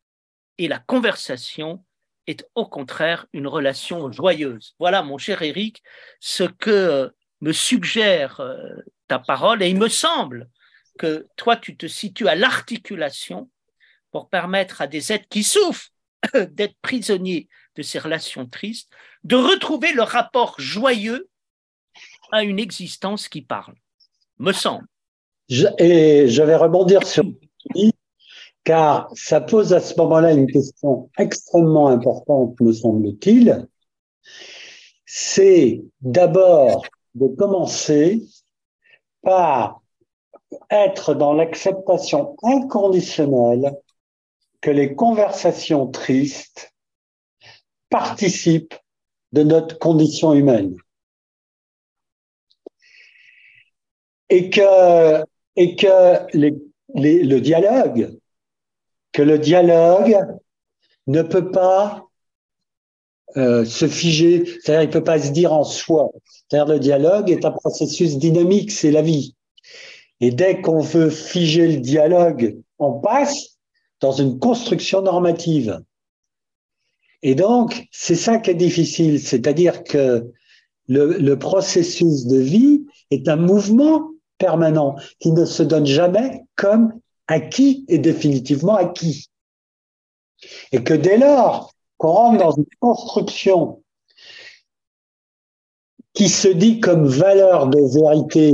[0.58, 1.84] et la conversation
[2.28, 4.76] est au contraire une relation joyeuse.
[4.80, 5.84] Voilà, mon cher Eric,
[6.20, 8.58] ce que me suggère euh,
[9.08, 10.50] ta parole, et il me semble
[10.97, 13.49] que toi, tu te situes à l'articulation
[14.12, 15.91] pour permettre à des êtres qui souffrent
[16.51, 18.89] d'être prisonniers de ces relations tristes,
[19.23, 21.29] de retrouver le rapport joyeux
[22.31, 23.75] à une existence qui parle,
[24.39, 24.88] me semble.
[25.77, 27.23] et je vais rebondir sur
[28.65, 33.67] car ça pose à ce moment-là une question extrêmement importante, me semble-t-il.
[35.05, 38.23] C'est d'abord de commencer
[39.21, 39.81] par
[40.70, 43.76] être dans l'acceptation inconditionnelle
[44.62, 46.74] que les conversations tristes
[47.89, 48.76] participent
[49.32, 50.76] de notre condition humaine.
[54.30, 55.24] Et que,
[55.56, 58.18] et que le dialogue
[59.15, 60.18] que le dialogue
[61.08, 62.06] ne peut pas
[63.38, 66.12] euh, se figer, c'est-à-dire il ne peut pas se dire en soi.
[66.26, 69.35] C'est-à-dire le dialogue est un processus dynamique, c'est la vie.
[70.21, 73.58] Et dès qu'on veut figer le dialogue, on passe
[73.99, 75.82] dans une construction normative.
[77.21, 80.32] Et donc, c'est ça qui est difficile, c'est-à-dire que
[80.88, 86.93] le, processus de vie est un mouvement permanent qui ne se donne jamais comme
[87.28, 89.30] acquis et définitivement acquis.
[90.71, 93.82] Et que dès lors qu'on rentre dans une construction
[96.13, 98.54] qui se dit comme valeur de vérité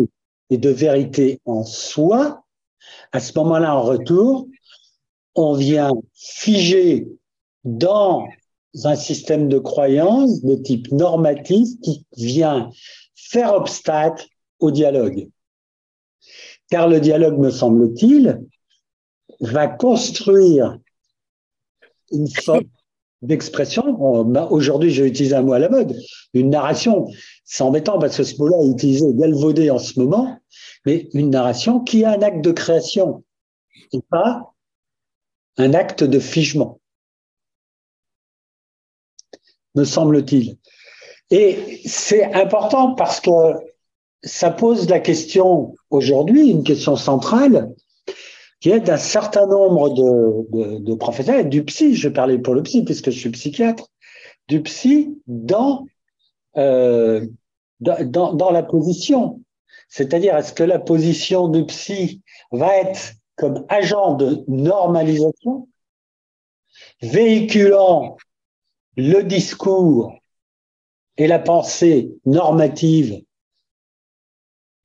[0.51, 2.43] et de vérité en soi,
[3.11, 4.47] à ce moment-là, en retour,
[5.33, 7.07] on vient figer
[7.63, 8.27] dans
[8.83, 12.69] un système de croyance de type normatif qui vient
[13.15, 14.25] faire obstacle
[14.59, 15.29] au dialogue.
[16.69, 18.41] Car le dialogue, me semble-t-il,
[19.39, 20.77] va construire
[22.11, 22.65] une forme
[23.21, 23.83] d'expression.
[24.51, 25.95] Aujourd'hui, j'ai utilisé un mot à la mode,
[26.33, 27.07] une narration.
[27.53, 30.39] C'est embêtant parce que ce mot-là est utilisé galvaudé en ce moment,
[30.85, 33.25] mais une narration qui a un acte de création
[33.91, 34.53] et pas
[35.57, 36.79] un acte de figement,
[39.75, 40.59] me semble-t-il.
[41.29, 43.29] Et c'est important parce que
[44.23, 47.75] ça pose la question aujourd'hui, une question centrale,
[48.61, 52.85] qui est d'un certain nombre de, de, professionnels, du psy, je parlais pour le psy
[52.85, 53.89] puisque je suis psychiatre,
[54.47, 55.85] du psy dans,
[56.55, 57.25] euh,
[57.81, 59.41] dans, dans la position.
[59.89, 65.67] C'est-à-dire, est-ce que la position du psy va être comme agent de normalisation,
[67.01, 68.17] véhiculant
[68.95, 70.13] le discours
[71.17, 73.21] et la pensée normative,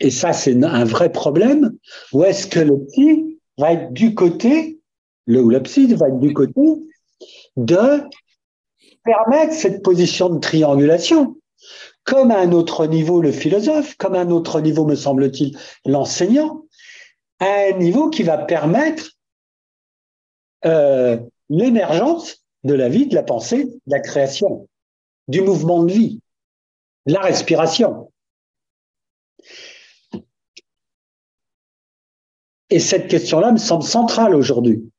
[0.00, 1.76] et ça c'est un vrai problème,
[2.12, 4.80] ou est-ce que le psy va être du côté,
[5.26, 6.61] le ou la psy va être du côté
[7.56, 8.02] de
[9.04, 11.37] permettre cette position de triangulation,
[12.06, 16.64] comme à un autre niveau le philosophe, comme à un autre niveau, me semble-t-il, l'enseignant,
[17.40, 19.10] à un niveau qui va permettre
[20.64, 21.18] euh,
[21.50, 24.68] l'émergence de la vie, de la pensée, de la création,
[25.28, 26.20] du mouvement de vie,
[27.04, 28.12] la respiration.
[32.70, 34.90] Et cette question-là me semble centrale aujourd'hui.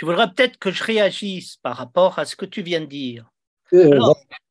[0.00, 3.30] Tu voudrais peut-être que je réagisse par rapport à ce que tu viens de dire.
[3.74, 4.00] Euh,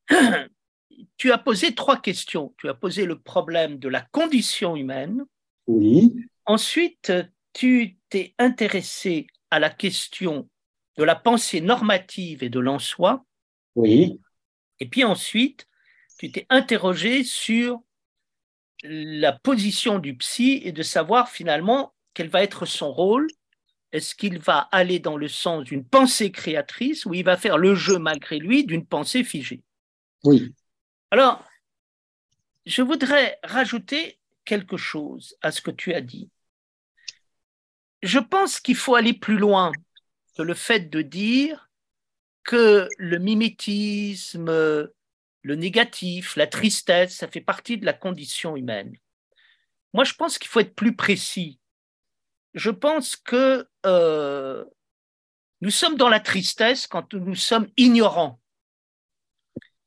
[1.18, 2.54] tu as posé trois questions.
[2.60, 5.26] Tu as posé le problème de la condition humaine.
[5.66, 6.14] Oui.
[6.46, 7.12] Ensuite,
[7.52, 10.48] tu t'es intéressé à la question
[10.98, 13.26] de la pensée normative et de l'en-soi.
[13.74, 14.20] Oui.
[14.80, 15.66] Et puis ensuite,
[16.20, 17.82] tu t'es interrogé sur
[18.84, 23.26] la position du psy et de savoir finalement quel va être son rôle.
[23.92, 27.74] Est-ce qu'il va aller dans le sens d'une pensée créatrice ou il va faire le
[27.74, 29.64] jeu malgré lui d'une pensée figée?
[30.24, 30.54] Oui.
[31.12, 31.44] Alors,
[32.66, 36.30] je voudrais rajouter quelque chose à ce que tu as dit.
[38.04, 39.72] Je pense qu'il faut aller plus loin
[40.38, 41.70] que le fait de dire
[42.44, 44.50] que le mimétisme,
[45.42, 48.96] le négatif, la tristesse, ça fait partie de la condition humaine.
[49.94, 51.60] Moi, je pense qu'il faut être plus précis.
[52.60, 54.66] Je pense que euh,
[55.62, 58.42] nous sommes dans la tristesse quand nous sommes ignorants.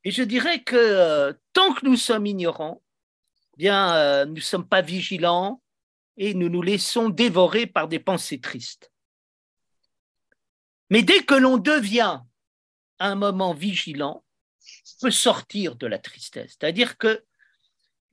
[0.03, 2.81] Et je dirais que euh, tant que nous sommes ignorants,
[3.53, 5.61] eh bien, euh, nous ne sommes pas vigilants
[6.17, 8.91] et nous nous laissons dévorer par des pensées tristes.
[10.89, 12.21] Mais dès que l'on devient
[12.97, 14.25] un moment vigilant,
[14.65, 16.57] on peut sortir de la tristesse.
[16.59, 17.23] C'est-à-dire que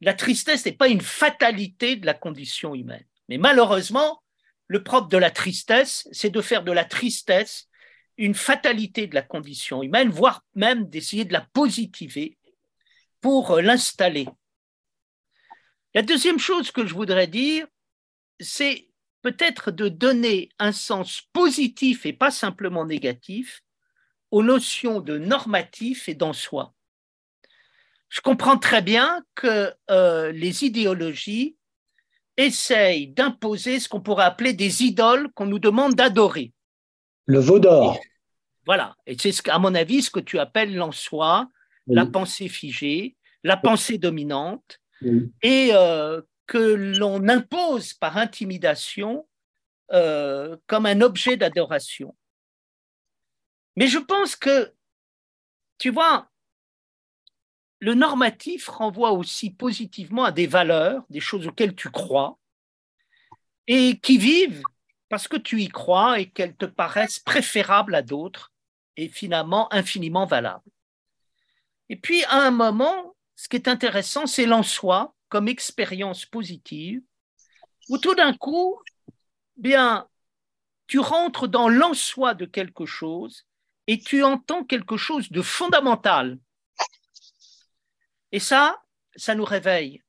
[0.03, 3.07] la tristesse n'est pas une fatalité de la condition humaine.
[3.31, 4.23] Mais malheureusement,
[4.71, 7.69] le propre de la tristesse, c'est de faire de la tristesse
[8.17, 12.39] une fatalité de la condition humaine, voire même d'essayer de la positiver
[13.21, 14.29] pour euh, l'installer.
[15.93, 17.67] La deuxième chose que je voudrais dire,
[18.39, 18.89] c'est
[19.23, 23.65] peut-être de donner un sens positif et pas simplement négatif
[24.31, 26.75] aux notions de normatif et d'en soi.
[28.09, 31.57] Je comprends très bien que euh, les idéologies
[32.37, 36.53] essayent d'imposer ce qu'on pourrait appeler des idoles qu'on nous demande d'adorer.
[37.27, 38.01] Le veau d'or.
[38.67, 41.49] Voilà, et c'est à mon avis ce que tu appelles l'en-soi,
[41.87, 44.79] la pensée figée, la pensée dominante,
[45.43, 49.27] et euh, que l'on impose par intimidation
[49.93, 52.17] euh, comme un objet d'adoration.
[53.77, 54.73] Mais je pense que,
[55.79, 56.30] tu vois,
[57.81, 62.39] le normatif renvoie aussi positivement à des valeurs, des choses auxquelles tu crois,
[63.67, 64.63] et qui vivent
[65.09, 68.53] parce que tu y crois et qu'elles te paraissent préférables à d'autres
[68.97, 70.71] et finalement infiniment valables.
[71.89, 77.01] Et puis, à un moment, ce qui est intéressant, c'est l'en soi comme expérience positive,
[77.89, 78.79] où tout d'un coup,
[79.57, 80.07] bien,
[80.87, 83.47] tu rentres dans l'en soi de quelque chose
[83.87, 86.39] et tu entends quelque chose de fondamental.
[88.33, 88.83] Et ça,
[89.17, 90.03] ça nous réveille.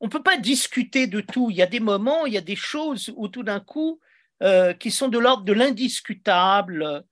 [0.00, 1.50] On ne peut pas discuter de tout.
[1.50, 4.00] Il y a des moments, il y a des choses où tout d'un coup,
[4.42, 7.04] euh, qui sont de l'ordre de l'indiscutable,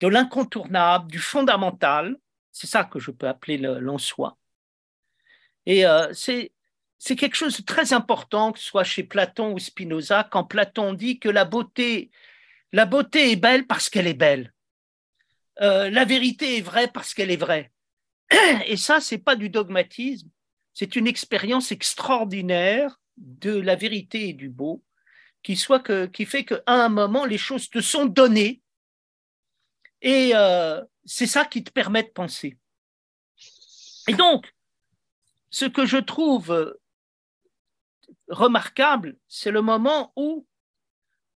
[0.00, 2.16] de l'incontournable, du fondamental.
[2.50, 4.36] C'est ça que je peux appeler l'en soi.
[5.66, 6.50] Et euh, c'est
[7.16, 11.20] quelque chose de très important, que ce soit chez Platon ou Spinoza, quand Platon dit
[11.20, 12.10] que la beauté,
[12.72, 14.52] la beauté est belle parce qu'elle est belle.
[15.60, 17.70] Euh, la vérité est vraie parce qu'elle est vraie.
[18.66, 20.28] Et ça, c'est pas du dogmatisme,
[20.72, 24.82] c'est une expérience extraordinaire de la vérité et du beau
[25.42, 28.62] qui, fait qu'à un moment, les choses te sont données
[30.00, 32.58] et euh, c'est ça qui te permet de penser.
[34.08, 34.52] Et donc,
[35.50, 36.76] ce que je trouve
[38.28, 40.46] remarquable, c'est le moment où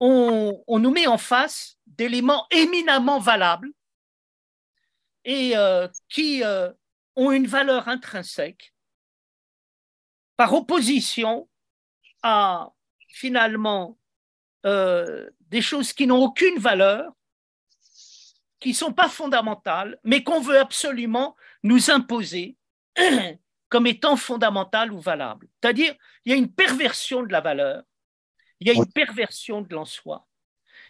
[0.01, 3.71] on, nous met en face d'éléments éminemment valables
[5.25, 6.71] et euh, qui euh,
[7.17, 8.75] ont une valeur intrinsèque
[10.37, 11.49] par opposition
[12.23, 12.73] à
[13.09, 13.99] finalement
[14.67, 17.13] euh, des choses qui n'ont aucune valeur,
[18.59, 22.57] qui ne sont pas fondamentales, mais qu'on veut absolument nous imposer
[23.69, 25.49] comme étant fondamentales ou valables.
[25.61, 25.95] C'est-à-dire,
[26.25, 27.83] il y a une perversion de la valeur,
[28.61, 30.27] il y a une perversion de l'en-soi.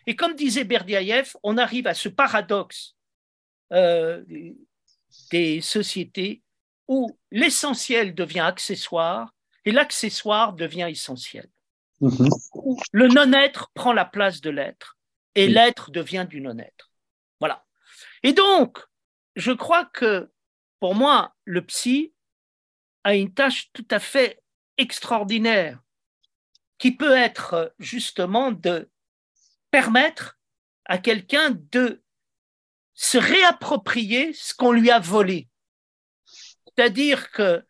[0.07, 2.95] Et comme disait Berdiaïev, on arrive à ce paradoxe
[3.73, 4.23] euh,
[5.31, 6.43] des sociétés
[6.89, 9.35] où l'essentiel devient accessoire
[9.65, 11.49] et l'accessoire devient essentiel.
[12.01, 12.29] Mhm.
[12.93, 14.99] Le non-être prend la place de l'être
[15.35, 16.91] et l'être devient du non-être.
[17.41, 17.65] Voilà.
[18.23, 18.79] Et donc,
[19.37, 20.31] je crois que
[20.81, 22.13] pour moi, le psy
[23.05, 24.43] a une tâche tout à fait
[24.77, 25.81] extraordinaire
[26.79, 28.91] qui peut être justement de
[29.71, 30.39] permettre
[30.85, 32.04] à quelqu'un de
[32.95, 35.49] se réapproprier ce qu'on lui a volé.
[36.67, 37.65] C'est-à-dire que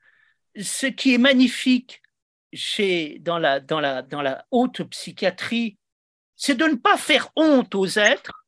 [0.61, 2.03] ce qui est magnifique
[2.53, 5.79] chez, dans, la, dans, la, dans la haute psychiatrie,
[6.37, 8.47] c'est de ne pas faire honte aux êtres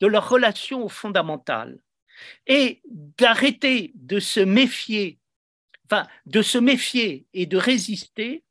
[0.00, 1.78] de leur relation fondamentale
[2.46, 5.18] et d'arrêter de se méfier,
[5.86, 8.44] enfin, de se méfier et de résister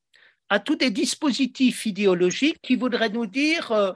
[0.49, 3.93] à tous des dispositifs idéologiques qui voudraient nous dire euh,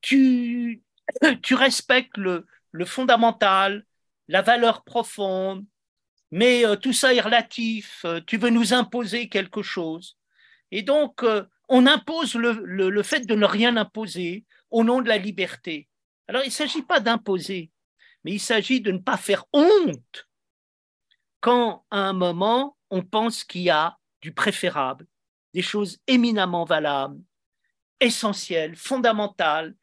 [0.00, 0.82] tu,
[1.42, 3.84] tu respectes le, le fondamental,
[4.28, 5.64] la valeur profonde,
[6.30, 10.16] mais euh, tout ça est relatif, euh, tu veux nous imposer quelque chose.
[10.70, 15.18] Et donc, euh, on impose le, fait de ne rien imposer au nom de la
[15.18, 15.88] liberté.
[16.28, 17.70] Alors, il ne s'agit pas d'imposer,
[18.24, 20.28] mais il s'agit de ne pas faire honte
[21.40, 25.06] quand, à un moment, on pense qu'il y a du préférable,
[25.54, 27.20] des choses éminemment valables,
[28.00, 29.74] essentielles, fondamentales,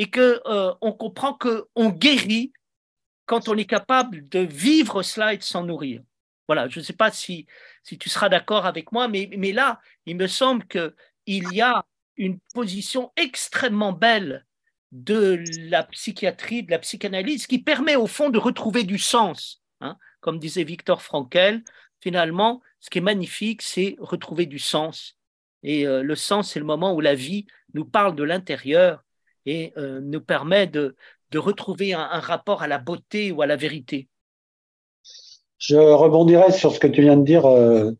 [0.00, 2.54] et qu'on on comprend qu'on guérit
[3.26, 6.02] quand on est capable de vivre cela et de s'en nourrir.
[6.48, 7.46] Voilà, je ne sais pas si,
[7.84, 11.84] tu seras d'accord avec moi, mais, mais là, il me semble qu'il y a
[12.16, 14.46] une position extrêmement belle
[14.90, 19.62] de la psychiatrie, de la psychanalyse, qui permet au fond de retrouver du sens.
[19.82, 19.98] Hein.
[20.22, 21.62] Comme disait Victor Frankel,
[22.00, 25.18] finalement, ce qui est magnifique, c'est retrouver du sens.
[25.62, 27.44] Et euh, le sens, c'est le moment où la vie
[27.74, 29.04] nous parle de l'intérieur
[29.46, 30.96] et euh, nous permet de,
[31.30, 34.08] de retrouver un, rapport à la beauté ou à la vérité.
[35.58, 37.92] Je rebondirai sur ce que tu viens de dire, euh,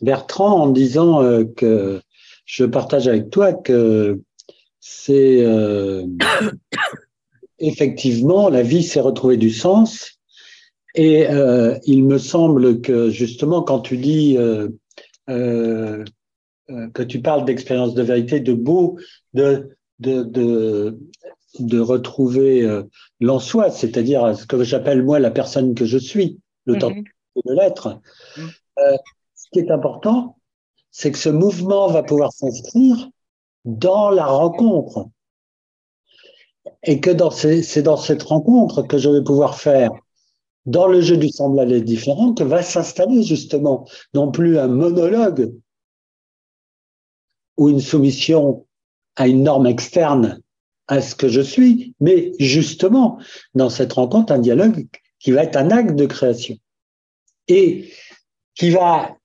[0.00, 2.00] Bertrand, en disant euh, que
[2.44, 4.20] je partage avec toi que
[4.80, 5.44] c'est
[7.58, 10.18] effectivement la vie, c'est retrouver du sens.
[10.94, 11.26] Et
[11.84, 14.38] il me semble que justement, quand tu dis
[15.26, 18.98] que tu parles d'expérience de vérité, de beau,
[19.34, 20.98] de, de, de,
[21.58, 22.84] de retrouver euh,
[23.20, 27.04] l'en soi, c'est-à-dire ce que j'appelle moi la personne que je suis, le temps mhm.
[27.46, 28.00] de l'être.
[28.36, 28.50] Mhm.
[28.78, 28.96] Euh,
[29.34, 30.38] ce qui est important,
[30.90, 33.08] c'est que ce mouvement va pouvoir s'inscrire
[33.64, 35.06] dans la rencontre.
[36.84, 39.90] Et que c'est dans cette rencontre que je vais pouvoir faire,
[40.66, 45.54] dans le jeu du semblable et différent, que va s'installer justement non plus un monologue
[47.56, 48.66] ou une soumission
[49.18, 50.40] à une norme externe
[50.86, 53.18] à ce que je suis, mais justement,
[53.54, 54.86] dans cette rencontre, un dialogue
[55.18, 56.56] qui va être un acte de création
[57.48, 57.90] et
[58.54, 59.16] qui va,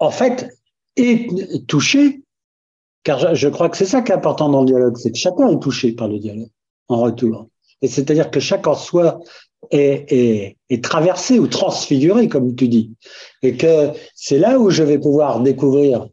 [0.00, 0.50] en fait,
[0.96, 2.22] être touché,
[3.04, 5.48] car je crois que c'est ça qui est important dans le dialogue, c'est que chacun
[5.48, 6.50] est touché par le dialogue
[6.88, 7.48] en retour.
[7.82, 9.20] Et c'est-à-dire que chacun soit
[9.70, 12.92] est, est, est, traversé ou transfiguré, comme tu dis.
[13.42, 16.08] Et que c'est là où je vais pouvoir découvrir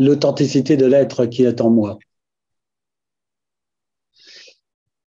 [0.00, 1.98] l'authenticité de l'être qui est en moi.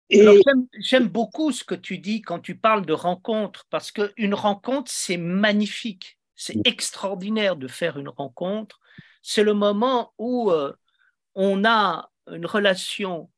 [0.10, 5.18] J'aime beaucoup ce que tu dis quand tu parles de rencontre, parce qu'une rencontre, c'est
[5.18, 8.80] magnifique, c'est extraordinaire de faire une rencontre.
[9.24, 10.74] C'est le moment où euh,
[11.34, 13.32] on a une relation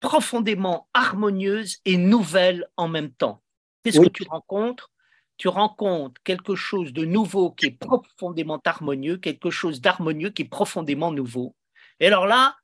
[0.00, 3.42] profondément harmonieuse et nouvelle en même temps.
[3.82, 4.90] Qu'est-ce que tu rencontres?
[5.36, 10.48] Tu rencontres quelque chose de nouveau qui est profondément harmonieux, quelque chose d'harmonieux qui est
[10.48, 11.54] profondément nouveau.
[12.00, 12.56] Et alors là,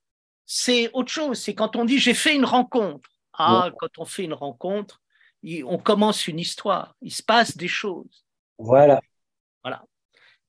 [0.47, 1.39] c'est autre chose.
[1.39, 3.09] C'est quand on dit j'ai fait une rencontre.
[3.41, 5.01] Ah, quand on fait une rencontre,
[5.65, 8.25] on commence une histoire, il se passe des choses.
[8.59, 9.01] Voilà.
[9.63, 9.85] Voilà.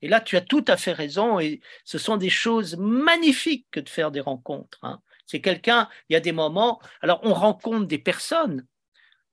[0.02, 3.80] Et là, tu as tout à fait raison, et ce sont des choses magnifiques que
[3.80, 4.80] de faire des rencontres.
[4.82, 5.02] Hein.
[5.26, 8.66] C'est quelqu'un, il y a des moments, alors on rencontre des personnes,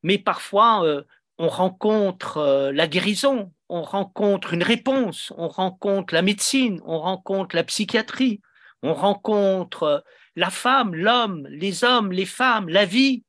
[0.02, 1.02] mais parfois euh,
[1.38, 7.54] on rencontre euh, la guérison, on rencontre une réponse, on rencontre la médecine, on rencontre
[7.54, 8.40] la psychiatrie,
[8.82, 9.98] on rencontre euh,
[10.34, 13.24] la femme, l'homme, les hommes, les femmes, la vie.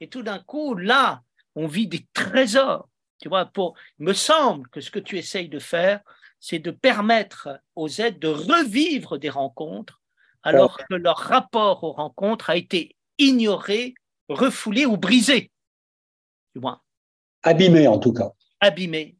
[0.00, 1.22] Et tout d'un coup, là,
[1.54, 2.88] on vit des trésors.
[3.20, 6.00] Tu vois, pour, il me semble que ce que tu essayes de faire,
[6.40, 10.00] c'est de permettre aux aides de revivre des rencontres
[10.44, 13.94] alors que leur rapport aux rencontres a été ignoré,
[14.28, 15.50] refoulé ou brisé.
[16.54, 16.80] Du moins.
[17.42, 18.32] Abîmé en tout cas.
[18.60, 19.18] Abîmé.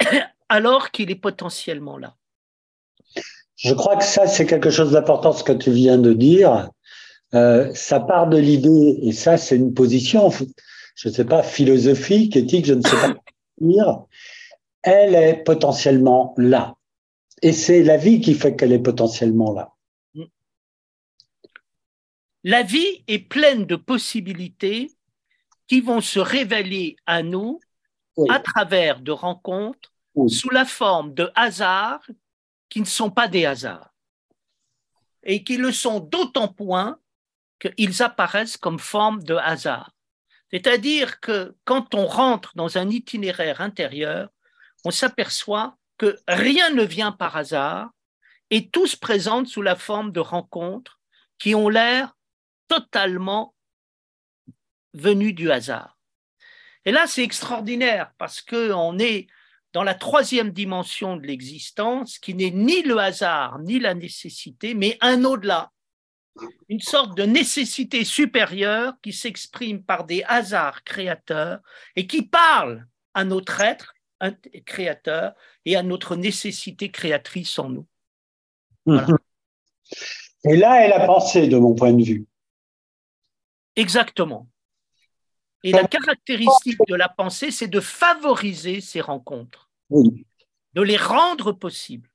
[0.48, 2.16] alors qu'il est potentiellement là.
[3.56, 6.70] Je crois que ça, c'est quelque chose d'important, ce que tu viens de dire.
[7.34, 10.30] Euh, ça part de l'idée, et ça, c'est une position,
[10.94, 13.14] je ne sais pas, philosophique, éthique, je ne sais pas
[13.60, 14.04] dire.
[14.82, 16.74] Elle est potentiellement là.
[17.42, 19.72] Et c'est la vie qui fait qu'elle est potentiellement là.
[22.42, 24.90] La vie est pleine de possibilités
[25.70, 27.60] qui vont se révéler à nous
[28.28, 29.92] à travers de rencontres
[30.26, 32.04] sous la forme de hasards
[32.68, 33.94] qui ne sont pas des hasards
[35.22, 36.98] et qui le sont d'autant point
[37.60, 39.92] qu'ils apparaissent comme forme de hasard.
[40.50, 44.28] C'est-à-dire que quand on rentre dans un itinéraire intérieur,
[44.84, 47.90] on s'aperçoit que rien ne vient par hasard
[48.50, 50.98] et tout se présente sous la forme de rencontres
[51.38, 52.16] qui ont l'air
[52.66, 53.54] totalement
[54.94, 55.98] venues du hasard.
[56.84, 59.26] Et là, c'est extraordinaire parce qu'on est
[59.72, 64.98] dans la troisième dimension de l'existence, qui n'est ni le hasard ni la nécessité, mais
[65.00, 65.70] un au-delà,
[66.68, 71.60] une sorte de nécessité supérieure qui s'exprime par des hasards créateurs
[71.96, 73.94] et qui parle à notre être
[74.64, 75.34] créateur
[75.64, 77.86] et à notre nécessité créatrice en nous.
[78.86, 79.16] Mhm.
[80.44, 82.26] Et là est la pensée, de mon point de vue.
[83.76, 84.48] Exactement.
[85.62, 92.08] Et la caractéristique de la pensée, c'est de favoriser ces rencontres, de les rendre possibles.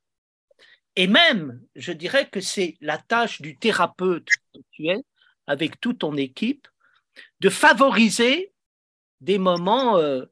[0.95, 5.03] Et même, je dirais que c'est la tâche du thérapeute que tu es,
[5.45, 6.67] avec toute ton équipe,
[7.39, 8.53] de favoriser
[9.21, 10.25] des moments, euh,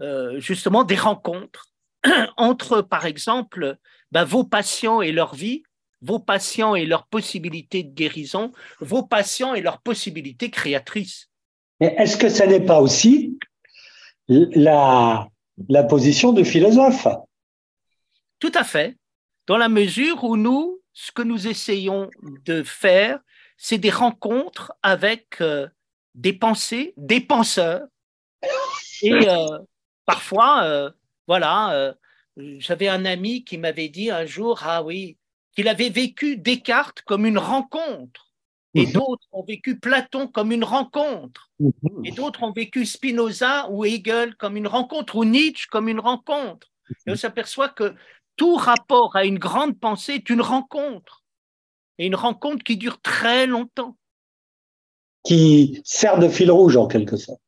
[0.00, 1.66] euh, justement, des rencontres
[2.36, 3.76] entre, par exemple,
[4.12, 5.64] ben, vos patients et leur vie,
[6.00, 11.28] vos patients et leurs possibilités de guérison, vos patients et leurs possibilités créatrices.
[11.80, 13.38] Mais est-ce que ce n'est pas aussi
[14.28, 15.28] la,
[15.88, 17.06] position de philosophe?
[18.40, 18.96] Tout à fait.
[19.46, 22.10] Dans la mesure où nous, ce que nous essayons
[22.44, 23.20] de faire,
[23.56, 25.68] c'est des rencontres avec euh,
[26.14, 27.86] des pensées, des penseurs.
[29.02, 29.58] Et euh,
[30.04, 30.90] parfois, euh,
[31.26, 31.94] voilà,
[32.36, 35.16] j'avais un ami qui m'avait dit un jour, ah oui,
[35.54, 38.27] qu'il avait vécu Descartes comme une rencontre.
[38.74, 38.92] Et mhm.
[38.92, 41.50] d'autres ont vécu Platon comme une rencontre.
[41.58, 42.04] Mhm.
[42.04, 46.68] Et d'autres ont vécu Spinoza ou Hegel comme une rencontre, ou Nietzsche comme une rencontre.
[47.06, 47.94] Et on s'aperçoit que
[48.36, 51.24] tout rapport à une grande pensée est une rencontre.
[51.98, 53.96] Et une rencontre qui dure très longtemps.
[55.24, 57.40] Qui sert de fil rouge en quelque sorte.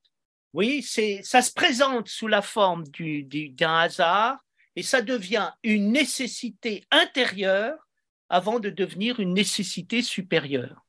[0.53, 4.45] Oui, c'est, ça se présente sous la forme du, d'un hasard
[4.75, 7.89] et ça devient une nécessité intérieure
[8.29, 10.85] avant de devenir une nécessité supérieure.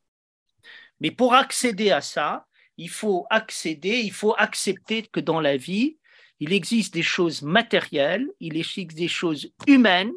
[1.02, 2.46] Mais pour accéder à ça,
[2.78, 5.98] il faut accéder, il faut accepter que dans la vie,
[6.40, 10.14] il existe des choses matérielles, il existe des choses humaines,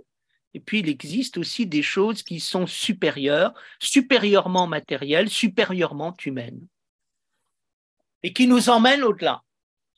[0.52, 6.66] et puis il existe aussi des choses qui sont supérieures, supérieurement matérielles, supérieurement humaines,
[8.22, 9.42] et qui nous emmènent au-delà.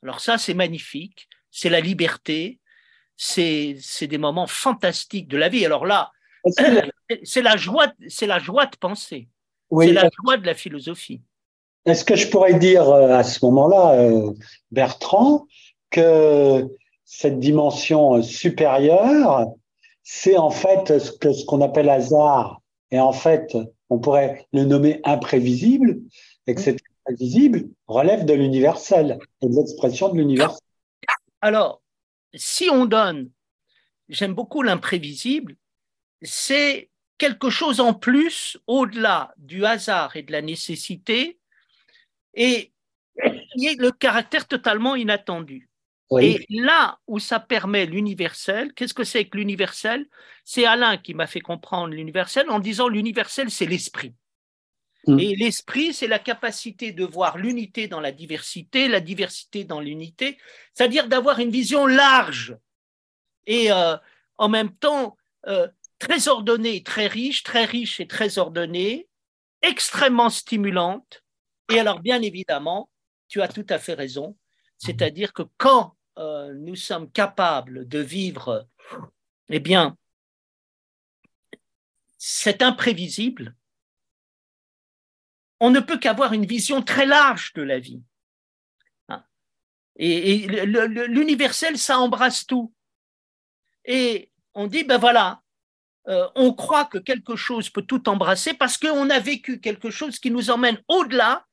[0.03, 2.61] Alors ça, c'est magnifique, c'est la liberté,
[3.17, 5.67] c'est des moments fantastiques de la vie.
[5.67, 6.13] Alors là,
[7.25, 9.29] c'est la joie, c'est la joie de penser.
[9.71, 11.21] C'est la joie de la philosophie.
[11.85, 14.33] Est-ce que je pourrais dire euh, à ce moment-là, euh,
[14.71, 15.47] Bertrand,
[15.91, 16.67] que
[17.05, 19.47] cette dimension supérieure,
[20.03, 22.61] c'est en fait ce que ce qu'on appelle hasard,
[22.91, 23.57] et en fait,
[23.89, 26.01] on pourrait le nommer imprévisible,
[26.47, 30.59] et que cet imprévisible relève de l'universel et de l'expression de l'universel.
[31.41, 31.83] Alors,
[32.35, 33.31] si on donne,
[34.09, 35.57] j'aime beaucoup l'imprévisible,
[36.23, 41.39] c'est quelque chose en plus au-delà du hasard et de la nécessité
[42.35, 42.73] et
[43.53, 45.69] qui est le caractère totalement inattendu.
[46.21, 50.07] Et là où ça permet l'universel, qu'est-ce que c'est que l'universel?
[50.45, 54.15] C'est Alain qui m'a fait comprendre l'universel en disant l'universel, c'est l'esprit.
[55.09, 55.19] Mm.
[55.19, 60.39] Et l'esprit, c'est la capacité de voir l'unité dans la diversité, la diversité dans l'unité,
[60.75, 62.57] c'est-à-dire d'avoir une vision large
[63.47, 63.97] et euh,
[64.39, 65.17] en même temps
[65.49, 65.67] euh,
[65.99, 69.09] très ordonnée, très riche, très riche et très ordonnée,
[69.63, 71.23] extrêmement stimulante.
[71.71, 72.91] Et alors, bien évidemment,
[73.29, 74.37] tu as tout à fait raison,
[74.79, 78.69] c'est-à-dire que quand euh, nous sommes capables de vivre,
[79.49, 79.97] eh bien,
[82.19, 83.55] cet imprévisible,
[85.61, 88.03] on ne peut qu'avoir une vision très large de la vie.
[89.09, 89.25] Hein?
[89.97, 92.73] Et, l'universel, ça embrasse tout.
[93.85, 95.43] Et on dit, ben voilà,
[96.09, 100.19] euh, on croit que quelque chose peut tout embrasser parce qu'on a vécu quelque chose
[100.19, 101.47] qui nous emmène au-delà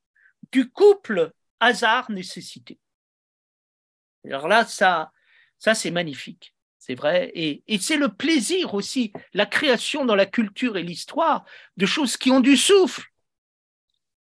[0.52, 2.78] du couple hasard-nécessité.
[4.26, 5.12] Alors là, ça,
[5.58, 7.32] c'est magnifique, c'est vrai.
[7.34, 11.46] Et, et c'est le plaisir aussi, la création dans la culture et l'histoire
[11.78, 13.10] de choses qui ont du souffle.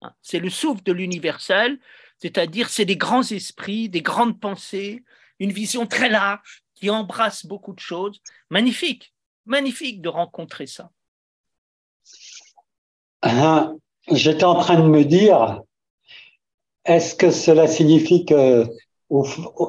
[0.02, 1.80] Hein, c'est le souffle de l'universel,
[2.18, 5.04] c'est-à-dire c'est des grands esprits, des grandes pensées,
[5.40, 8.22] une vision très large qui embrasse beaucoup de choses.
[8.50, 9.14] Magnifique,
[9.52, 10.90] magnifique de rencontrer ça.
[13.22, 13.74] Ah,
[14.10, 15.62] j'étais en train de me dire,
[16.86, 18.66] est-ce que cela signifie que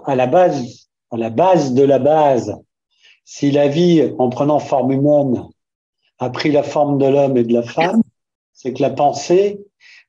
[0.07, 2.55] à la base, à la base de la base,
[3.25, 5.43] si la vie, en prenant forme humaine,
[6.21, 8.03] a pris la forme de l'homme et de la femme,
[8.53, 9.61] c'est que la pensée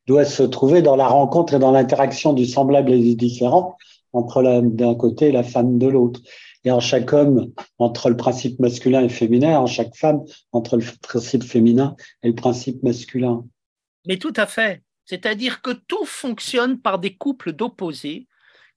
[0.06, 3.78] doit se trouver dans la rencontre et dans l'interaction du semblable et du différent
[4.14, 6.22] entre d'un côté et la femme de l'autre.
[6.66, 10.86] Et en chaque homme, entre le principe masculin et féminin, en chaque femme, entre le
[11.02, 13.46] principe féminin et le principe masculin.
[14.06, 14.82] Mais tout à fait.
[15.06, 18.28] C'est-à-dire que tout fonctionne par des couples d'opposés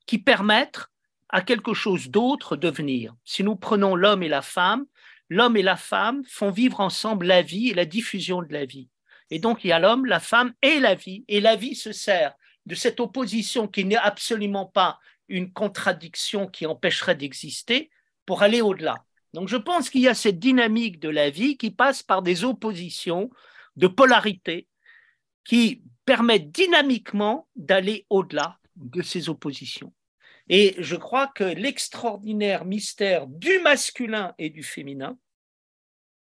[0.07, 0.87] qui permettent
[1.29, 3.15] à quelque chose d'autre de venir.
[3.25, 4.87] Si nous prenons l'homme et la femme,
[5.29, 8.89] l'homme et la femme font vivre ensemble la vie et la diffusion de la vie.
[9.31, 11.25] Et donc, il y a l'homme, la femme et la vie.
[11.29, 12.35] Et la vie se sert
[12.67, 14.99] de cette opposition qui n'est absolument pas
[15.29, 17.91] une contradiction qui empêcherait d'exister
[18.25, 19.05] pour aller au-delà.
[19.35, 22.45] Donc, je pense qu'il y a cette dynamique de la vie qui passe par des
[22.45, 23.31] oppositions
[23.77, 24.67] de polarité
[25.45, 29.93] qui permettent dynamiquement d'aller au-delà de ces oppositions.
[30.49, 35.19] Et je crois que l'extraordinaire mystère du masculin et du féminin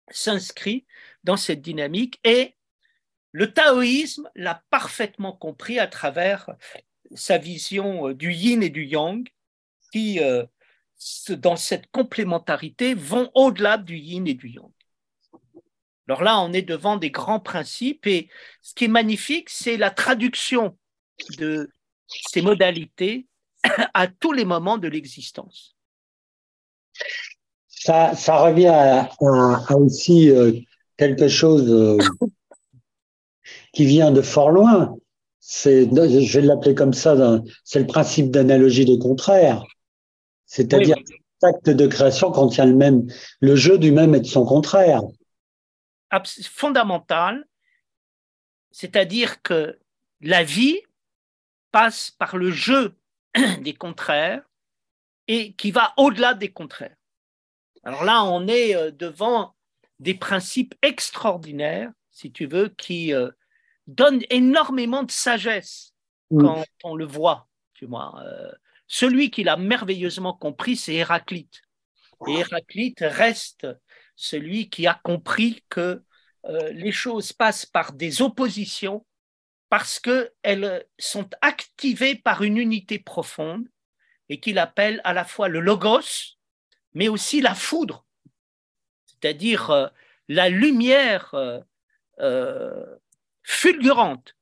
[0.09, 0.85] s'inscrit
[1.23, 2.55] dans cette dynamique et
[3.31, 6.49] le taoïsme l'a parfaitement compris à travers
[7.15, 9.27] sa vision euh, du yin et du yang,
[9.91, 10.45] qui, euh,
[11.29, 14.71] dans cette complémentarité, vont au-delà du yin et du yang.
[16.07, 18.29] Alors là, on est devant des grands principes et
[18.61, 20.77] ce qui est magnifique, c'est la traduction
[21.37, 21.71] de
[22.09, 23.27] ces modalités
[23.93, 25.75] à tous les moments de l'existence.
[27.67, 29.09] Ça, ça revient à,
[29.75, 30.51] aussi euh,
[30.97, 31.97] quelque chose
[33.73, 34.95] qui vient de fort loin.
[35.43, 39.63] C'est, je vais l'appeler comme ça, c'est le principe d'analogie des contraires.
[40.45, 43.07] C'est-à-dire que l'acte de création contient le même,
[43.39, 45.01] le jeu du même et de son contraire.
[46.43, 47.47] Fondamental,
[48.69, 49.79] c'est-à-dire que
[50.21, 50.79] la vie
[51.71, 52.95] passe par le jeu
[53.61, 54.43] des contraires
[55.27, 56.95] et qui va au-delà des contraires.
[57.83, 59.55] Alors là, on est euh, devant
[59.99, 63.31] des principes extraordinaires, si tu veux, qui euh,
[63.91, 65.93] donne énormément de sagesse
[66.31, 66.41] mm.
[66.41, 67.47] quand on le voit.
[67.73, 68.21] Tu vois.
[68.25, 68.51] Euh,
[68.87, 71.61] celui qui l'a merveilleusement compris, c'est Héraclite.
[72.27, 73.67] Et Héraclite reste
[74.15, 76.03] celui qui a compris que
[76.45, 79.05] euh, les choses passent par des oppositions
[79.69, 83.67] parce qu'elles sont activées par une unité profonde
[84.29, 86.35] et qu'il appelle à la fois le logos,
[86.93, 88.05] mais aussi la foudre,
[89.05, 89.87] c'est-à-dire euh,
[90.27, 91.33] la lumière
[93.51, 94.35] fulgurante.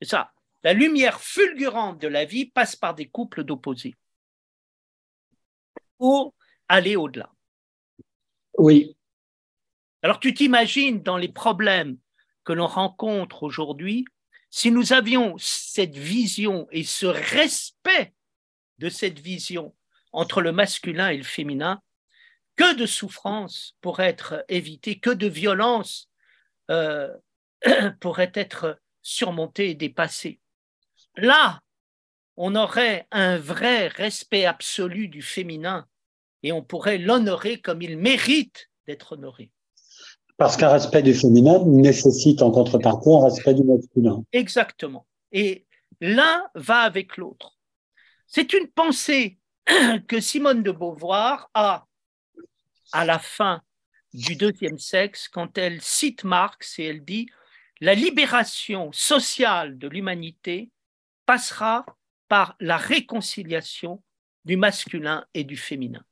[0.00, 0.32] C'est ça.
[0.64, 3.94] La lumière fulgurante de la vie passe par des couples d'opposés
[5.98, 6.34] pour
[6.68, 7.30] aller au-delà.
[8.58, 8.96] Oui.
[10.02, 11.98] Alors tu t'imagines dans les problèmes
[12.44, 14.04] que l'on rencontre aujourd'hui,
[14.50, 18.14] si nous avions cette vision et ce respect
[18.78, 19.74] de cette vision
[20.12, 21.82] entre le masculin et le féminin,
[22.56, 26.08] que de souffrances pourraient être évitées, que de violences
[26.70, 27.14] euh,
[28.00, 30.40] pourrait être surmonté et dépassé.
[31.16, 31.60] Là,
[32.36, 35.86] on aurait un vrai respect absolu du féminin
[36.42, 39.50] et on pourrait l'honorer comme il mérite d'être honoré.
[40.36, 44.22] Parce qu'un respect du féminin nécessite en contrepartie un respect du masculin.
[44.32, 45.06] Exactement.
[45.32, 45.66] Et
[46.00, 47.58] l'un va avec l'autre.
[48.26, 49.38] C'est une pensée
[50.08, 51.86] que Simone de Beauvoir a
[52.92, 53.62] à la fin
[54.12, 57.28] du deuxième sexe quand elle cite Marx et elle dit
[57.80, 60.70] la libération sociale de l'humanité
[61.26, 61.84] passera
[62.28, 64.02] par la réconciliation
[64.44, 66.04] du masculin et du féminin.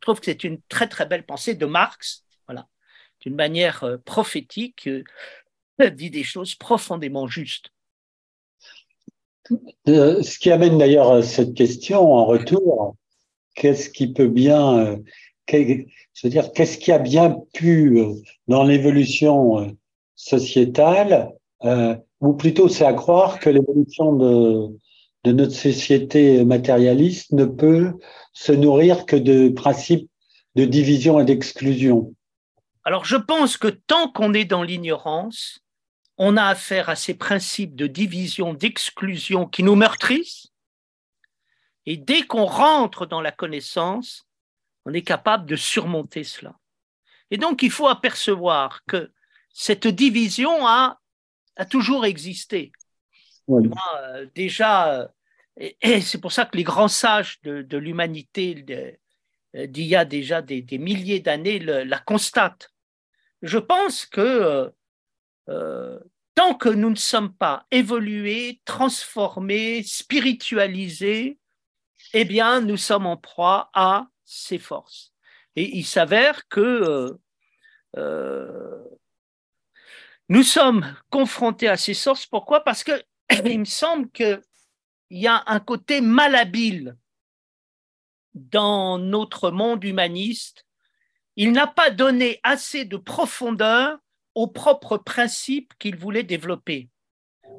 [0.00, 2.68] trouve que c'est une très très belle pensée de Marx, voilà,
[3.20, 5.02] d'une manière euh, prophétique, euh,
[5.90, 7.70] dit des choses profondément justes.
[9.88, 12.96] Euh, ce qui amène d'ailleurs cette question en retour,
[13.54, 14.98] qu'est-ce qui peut bien,
[15.50, 17.98] je dire, qu'est-ce qui a bien pu
[18.48, 19.76] dans l'évolution
[20.16, 21.32] sociétale,
[22.20, 24.68] ou plutôt c'est à croire que l'évolution de,
[25.24, 27.92] de notre société matérialiste ne peut
[28.32, 30.08] se nourrir que de principes
[30.54, 32.14] de division et d'exclusion.
[32.84, 35.60] Alors je pense que tant qu'on est dans l'ignorance,
[36.18, 40.52] on a affaire à ces principes de division, d'exclusion qui nous meurtrissent.
[41.86, 44.26] Et dès qu'on rentre dans la connaissance,
[44.84, 46.54] on est capable de surmonter cela.
[47.30, 49.10] Et donc, il faut apercevoir que
[49.54, 51.00] cette division a,
[51.56, 52.72] a toujours existé.
[53.48, 55.10] Euh, déjà,
[55.56, 58.98] et, c'est pour ça que les grands sages de, l'humanité
[59.54, 62.70] euh, d'il y a déjà des, milliers d'années la constatent.
[63.40, 64.70] Je pense que
[65.48, 65.98] euh,
[66.34, 71.38] tant que nous ne sommes pas évolués, transformés, spiritualisés,
[72.12, 75.12] eh bien, nous sommes en proie à ces forces.
[75.56, 77.20] Et il s'avère que euh,
[77.96, 78.84] euh,
[80.28, 82.26] nous sommes confrontés à ces sources.
[82.26, 82.64] Pourquoi?
[82.64, 82.92] Parce que
[83.44, 84.40] il me semble qu'il
[85.10, 86.96] y a un côté malhabile
[88.34, 90.66] dans notre monde humaniste.
[91.36, 93.98] Il n'a pas donné assez de profondeur
[94.34, 96.88] aux propres principes qu'il voulait développer.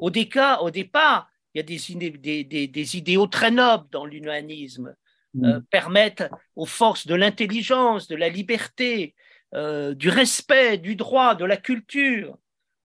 [0.01, 4.93] Au, au départ, il y a des, des, idéaux très nobles dans l'humanisme,
[5.33, 5.45] mm.
[5.45, 9.15] euh, permettent aux forces de l'intelligence, de la liberté,
[9.53, 12.37] euh, du respect, du droit, de la culture,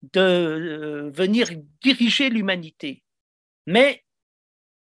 [0.02, 1.48] de euh, venir
[1.82, 3.02] diriger l'humanité.
[3.66, 4.04] Mais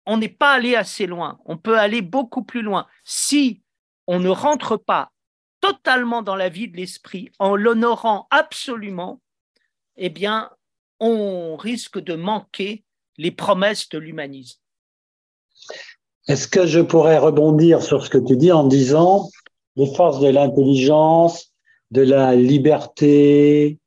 [0.06, 1.38] on n'est pas allé assez loin.
[1.44, 2.86] On peut aller beaucoup plus loin.
[3.04, 3.62] Si
[4.06, 5.10] on ne rentre pas
[5.60, 9.20] totalement dans la vie de l'esprit, en l'honorant absolument,
[9.96, 10.50] eh bien,
[10.98, 12.84] on risque de manquer
[13.16, 14.60] les promesses de l'humanisme.
[16.28, 19.28] Est-ce que je pourrais rebondir sur ce que tu dis en disant
[19.76, 21.52] les forces de l'intelligence,
[21.90, 23.78] de la liberté,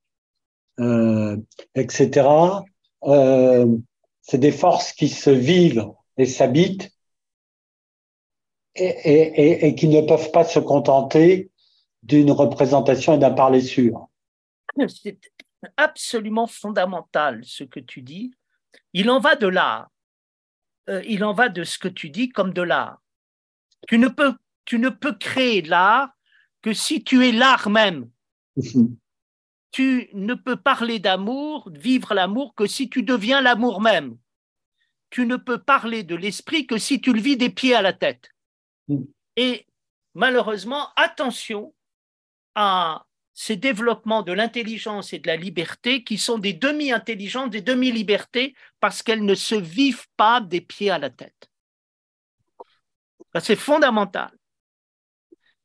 [0.79, 1.37] euh,
[1.73, 2.27] etc.,
[3.03, 3.77] euh,
[4.21, 6.91] c'est des forces qui se vivent et s'habitent
[8.75, 11.49] et, et, qui ne peuvent pas se contenter
[12.03, 14.09] d'une représentation et d'un parler sûr.
[14.87, 15.19] C'est
[15.77, 18.33] absolument fondamental ce que tu dis.
[18.93, 19.89] Il en va de l'art.
[20.89, 23.01] Euh, il en va de ce que tu dis comme de l'art.
[23.87, 24.33] Tu ne peux,
[24.65, 26.09] tu ne peux créer l'art
[26.61, 28.09] que si tu es l'art même.
[29.75, 34.17] Tu ne peux parler d'amour, vivre l'amour que si tu deviens l'amour même.
[35.09, 37.91] Tu ne peux parler de l'esprit que si tu le vis des pieds à la
[37.91, 38.29] tête.
[38.87, 39.03] Mm.
[39.35, 39.67] Et
[40.13, 41.75] malheureusement, attention,
[42.55, 48.55] à ces développements de l'intelligence et de la liberté qui sont des demi-intelligences, des demi-libertés,
[48.79, 51.51] parce qu'elles ne se vivent pas des pieds à la tête.
[53.41, 54.31] C'est fondamental.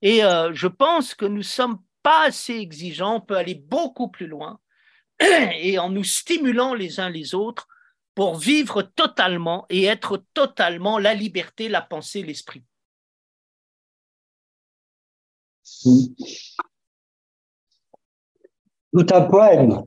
[0.02, 4.26] Et euh, je pense que nous sommes pas assez exigeants, on peut aller beaucoup plus
[4.26, 4.60] loin,
[5.20, 7.68] et en nous stimulant les uns les autres
[8.14, 12.64] pour vivre totalement et être totalement la liberté, la pensée, l'esprit.
[18.92, 19.84] Tout un poème.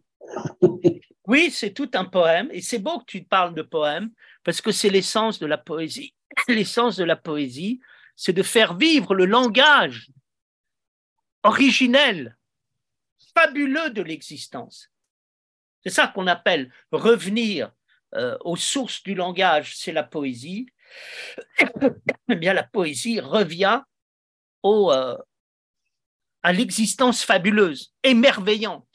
[1.27, 2.49] oui, c'est tout un poème.
[2.51, 4.09] Et c'est beau que tu parles de poème,
[4.43, 6.15] parce que c'est l'essence de la poésie.
[6.47, 7.81] L'essence de la poésie,
[8.15, 10.09] c'est de faire vivre le langage
[11.43, 12.37] originel,
[13.35, 14.89] fabuleux de l'existence.
[15.83, 17.71] C'est ça qu'on appelle revenir
[18.15, 20.67] euh, aux sources du langage, c'est la poésie.
[22.29, 23.81] eh bien, la poésie revient
[24.61, 25.17] au, euh,
[26.43, 28.87] à l'existence fabuleuse, émerveillante.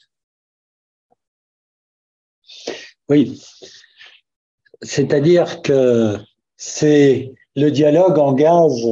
[3.09, 3.41] Oui.
[4.81, 6.17] C'est-à-dire que
[6.55, 8.85] c'est le dialogue engage,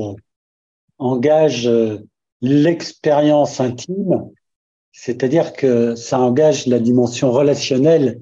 [0.98, 1.70] engage
[2.42, 4.30] l'expérience intime,
[4.92, 8.20] c'est-à-dire que ça engage la dimension relationnelle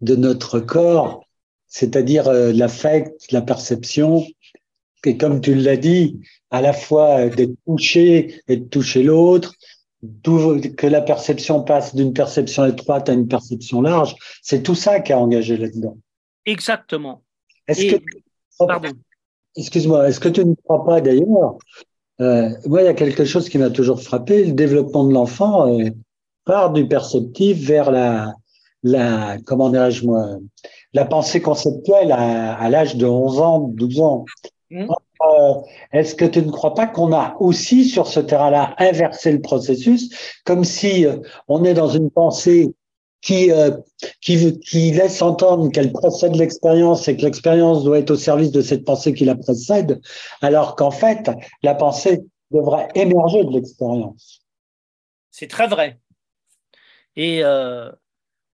[0.00, 1.24] de notre corps,
[1.66, 4.24] c'est-à-dire euh, l'affect, la perception,
[5.04, 9.54] et comme tu l'as dit, à la fois d'être touché et de toucher l'autre,
[10.22, 15.12] que la perception passe d'une perception étroite à une perception large, c'est tout ça qui
[15.12, 15.96] a engagé là-dedans.
[16.44, 17.22] Exactement.
[17.66, 18.02] Est-ce que,
[18.58, 18.90] pardon.
[19.56, 21.56] Excuse-moi, est-ce que tu ne crois pas d'ailleurs
[22.20, 25.68] euh, Moi, il y a quelque chose qui m'a toujours frappé, le développement de l'enfant
[25.68, 25.90] euh,
[26.44, 28.34] part du perceptif vers la,
[28.82, 30.38] la comment dirais-je moi,
[30.92, 34.24] la pensée conceptuelle à, l'âge de 11 ans, 12 ans.
[34.70, 34.86] Mmh.
[35.22, 35.54] euh,
[35.92, 40.10] est-ce que tu ne crois pas qu'on a aussi sur ce terrain-là inversé le processus,
[40.44, 41.16] comme si euh,
[41.48, 42.74] on est dans une pensée
[43.24, 43.70] qui, euh,
[44.20, 48.84] qui, laisse entendre qu'elle procède l'expérience et que l'expérience doit être au service de cette
[48.84, 50.00] pensée qui la précède,
[50.42, 51.30] alors qu'en fait,
[51.62, 52.20] la pensée
[52.50, 54.42] devrait émerger de l'expérience.
[55.30, 55.98] C'est très vrai.
[57.16, 57.90] Et euh,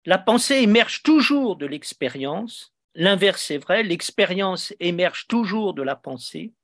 [0.06, 2.72] la pensée émerge toujours de l'expérience.
[2.94, 6.54] L'inverse est vrai, l'expérience émerge toujours de la pensée.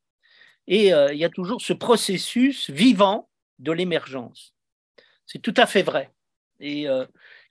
[0.67, 3.29] Et euh, il y a toujours ce processus vivant
[3.59, 4.55] de l'émergence.
[5.27, 6.11] C'est tout à fait vrai.
[6.61, 6.87] Et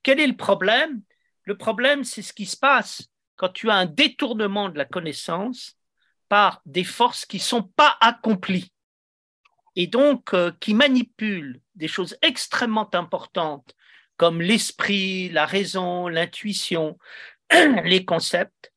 [0.04, 1.02] quel est le problème?
[1.44, 3.04] Le problème, c'est ce qui se passe
[3.36, 5.78] quand tu as un détournement de la connaissance
[6.28, 8.72] par des forces qui ne sont pas accomplies
[9.76, 13.74] et donc euh, qui manipulent des choses extrêmement importantes
[14.18, 17.00] comme l'esprit, la raison, l'intuition,
[17.86, 18.74] les concepts,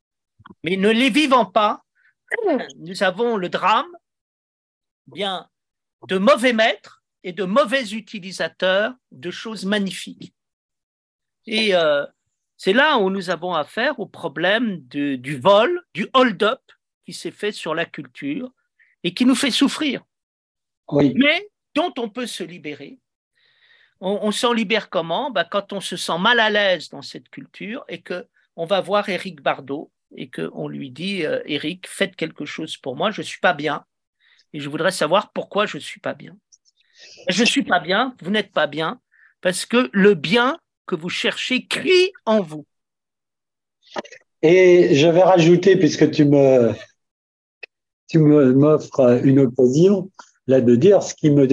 [0.63, 1.83] mais ne les vivant pas,
[2.79, 3.91] nous avons le drame
[5.09, 5.49] bien
[6.07, 10.33] de mauvais maîtres et de mauvais utilisateurs de choses magnifiques.
[11.47, 12.05] Et euh,
[12.57, 16.61] c'est là où nous avons affaire au problème du vol, du hold-up
[17.05, 18.53] qui s'est fait sur la culture
[19.03, 20.03] et qui nous fait souffrir.
[20.93, 22.99] Mais dont on peut se libérer.
[24.05, 25.31] On, s'en libère comment?
[25.31, 28.27] Bah, Quand on se sent mal à l'aise dans cette culture et que
[28.57, 32.97] on va voir Éric Bardot et qu'on lui dit euh, Éric, faites quelque chose pour
[32.97, 33.85] moi, je ne suis pas bien
[34.53, 36.37] et je voudrais savoir pourquoi je ne suis pas bien.
[37.29, 39.01] Je ne suis pas bien, vous n'êtes pas bien,
[39.41, 42.67] parce que le bien que vous cherchez crie en vous.
[44.43, 46.73] Et je vais rajouter, puisque tu me,
[48.09, 50.11] tu m'offres une occasion,
[50.47, 51.47] là de dire ce qui me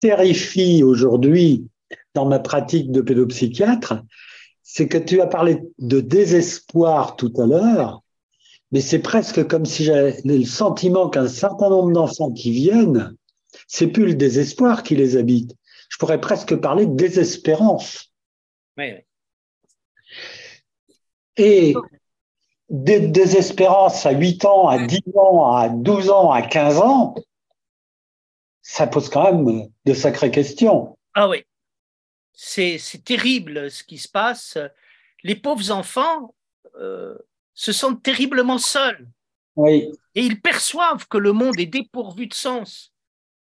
[0.00, 1.66] terrifie aujourd'hui
[2.14, 4.02] dans ma pratique de pédopsychiatre,
[4.62, 8.02] c'est que tu as parlé de désespoir tout à l'heure,
[8.72, 13.14] mais c'est presque comme si j'avais le sentiment qu'un certain nombre d'enfants qui viennent,
[13.68, 15.54] c'est plus le désespoir qui les habite.
[15.88, 18.13] Je pourrais presque parler de désespérance.
[18.78, 19.04] Oui, oui.
[21.36, 21.74] Et
[22.68, 27.14] des désespérance à 8 ans, à 10 ans, à 12 ans, à 15 ans,
[28.62, 30.96] ça pose quand même de sacrées questions.
[31.14, 31.44] Ah oui,
[32.32, 34.58] c'est terrible ce qui se passe.
[35.22, 36.34] Les pauvres enfants
[36.80, 37.16] euh,
[37.54, 39.06] se sentent terriblement seuls.
[39.56, 39.92] Oui.
[40.14, 42.92] Et ils perçoivent que le monde est dépourvu de sens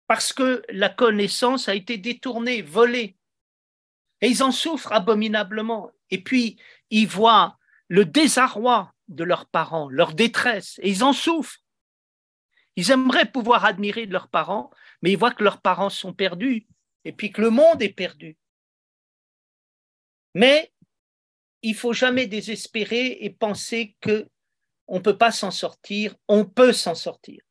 [0.06, 3.16] parce que la connaissance a été détournée, volée.
[4.20, 5.90] Et ils en souffrent abominablement.
[6.10, 6.58] Et puis,
[6.90, 7.58] ils voient
[7.88, 11.58] le désarroi de leurs parents, leur détresse, et ils en souffrent.
[12.76, 14.70] Ils aimeraient pouvoir admirer leurs parents,
[15.02, 16.66] mais ils voient que leurs parents sont perdus,
[17.04, 18.36] et puis que le monde est perdu.
[20.34, 20.72] Mais
[21.62, 24.28] il faut jamais désespérer et penser que
[24.86, 27.42] on ne peut pas s'en sortir, on peut s'en sortir.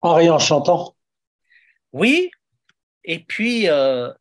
[0.00, 0.96] En chantant?
[1.92, 2.30] Oui,
[3.06, 4.12] et puis euh,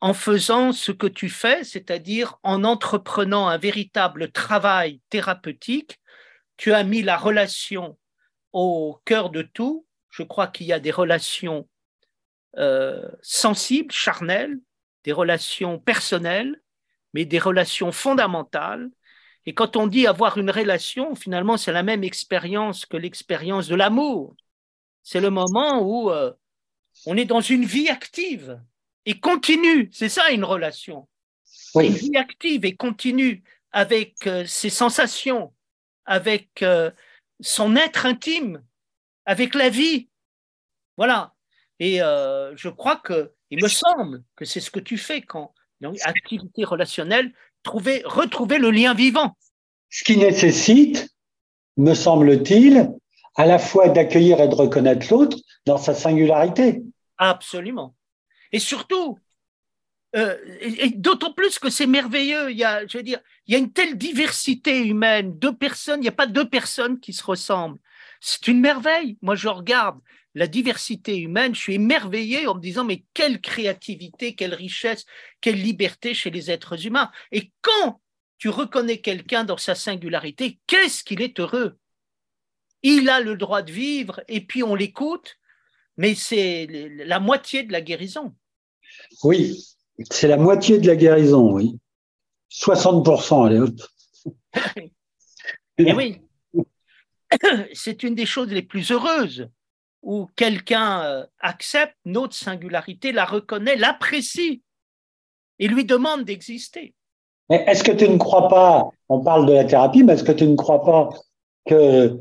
[0.00, 6.00] en faisant ce que tu fais, c'est-à-dire en entreprenant un véritable travail thérapeutique,
[6.56, 7.98] tu as mis la relation
[8.52, 9.86] au cœur de tout.
[10.08, 11.68] Je crois qu'il y a des relations
[12.56, 14.58] euh, sensibles, charnelles,
[15.04, 16.60] des relations personnelles,
[17.12, 18.90] mais des relations fondamentales.
[19.46, 23.74] Et quand on dit avoir une relation, finalement, c'est la même expérience que l'expérience de
[23.74, 24.34] l'amour.
[25.02, 26.32] C'est le moment où euh,
[27.06, 28.60] on est dans une vie active
[29.06, 29.90] et continue.
[29.92, 31.08] C'est ça une relation.
[31.74, 33.42] Une vie active et continue
[33.72, 35.52] avec euh, ses sensations,
[36.04, 36.90] avec euh,
[37.40, 38.62] son être intime,
[39.24, 40.08] avec la vie.
[40.96, 41.34] Voilà.
[41.78, 45.94] Et je crois que, il me semble que c'est ce que tu fais quand, dans
[46.02, 47.32] activité relationnelle,
[47.62, 49.34] trouver, retrouver le lien vivant.
[49.88, 51.08] Ce qui nécessite,
[51.76, 52.92] me semble-t-il,
[53.36, 56.82] à la fois d'accueillir et de reconnaître l'autre dans sa singularité.
[57.20, 57.94] Absolument.
[58.50, 59.18] Et surtout,
[60.16, 60.36] euh,
[60.96, 63.98] d'autant plus que c'est merveilleux, il y a, je veux il y a une telle
[63.98, 67.78] diversité humaine, deux personnes, il n'y a pas deux personnes qui se ressemblent.
[68.20, 69.18] C'est une merveille.
[69.20, 70.00] Moi, je regarde
[70.34, 75.04] la diversité humaine, je suis émerveillé en me disant, mais quelle créativité, quelle richesse,
[75.42, 77.10] quelle liberté chez les êtres humains.
[77.32, 78.00] Et quand
[78.38, 81.76] tu reconnais quelqu'un dans sa singularité, qu'est-ce qu'il est heureux?
[82.82, 85.36] Il a le droit de vivre et puis on l'écoute,
[86.00, 86.66] mais c'est
[87.04, 88.32] la moitié de la guérison.
[89.22, 89.62] Oui,
[90.10, 91.78] c'est la moitié de la guérison, oui.
[92.50, 93.78] 60%, allez hop.
[95.76, 96.22] et oui,
[97.74, 99.50] c'est une des choses les plus heureuses
[100.00, 104.62] où quelqu'un euh, accepte notre singularité, la reconnaît, l'apprécie
[105.58, 106.94] et lui demande d'exister.
[107.50, 110.32] Mais est-ce que tu ne crois pas, on parle de la thérapie, mais est-ce que
[110.32, 111.10] tu ne crois pas
[111.66, 112.18] que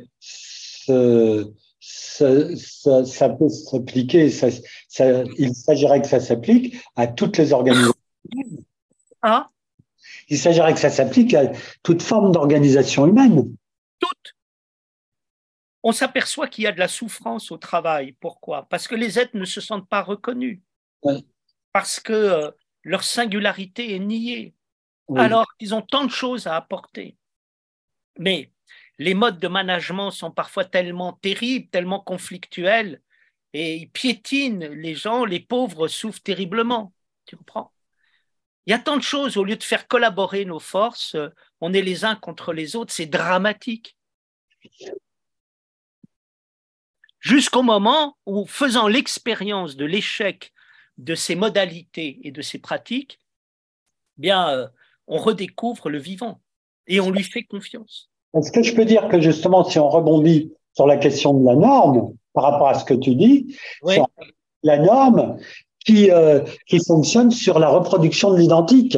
[1.92, 7.94] ça, peut s'appliquer, il s'agirait que ça s'applique à toutes les organisations.
[9.22, 9.50] Ah
[10.30, 13.56] Il s'agirait que ça s'applique à toute forme d'organisation humaine.
[14.00, 14.36] Toutes.
[15.82, 18.12] On s'aperçoit qu'il y a de la souffrance au travail.
[18.20, 18.68] Pourquoi?
[18.70, 20.60] Parce que les êtres ne se sentent pas reconnus.
[21.74, 22.52] Parce que euh,
[22.84, 24.54] leur singularité est niée.
[25.16, 27.18] Alors ils ont tant de choses à apporter.
[28.20, 28.52] Mais
[29.00, 33.02] les modes de management sont parfois tellement terribles, tellement conflictuels,
[33.54, 36.94] et ils piétinent les gens, les pauvres souffrent terriblement.
[37.26, 37.74] Tu comprends?
[38.66, 41.16] Il y a tant de choses, au lieu de faire collaborer nos forces,
[41.62, 43.98] on est les uns contre les autres, c'est dramatique.
[47.20, 50.54] Jusqu'au moment où, faisant l'expérience de l'échec
[50.98, 53.20] de ces modalités et de ces pratiques,
[54.18, 54.68] eh bien, euh,
[55.08, 56.42] on redécouvre le vivant
[56.88, 58.09] et on lui fait confiance.
[58.36, 61.56] Est-ce que je peux dire que justement, si on rebondit sur la question de la
[61.56, 63.56] norme, par rapport à ce que tu dis,
[64.64, 65.38] la norme
[65.86, 68.98] qui, euh, qui fonctionne sur la reproduction de l'identique,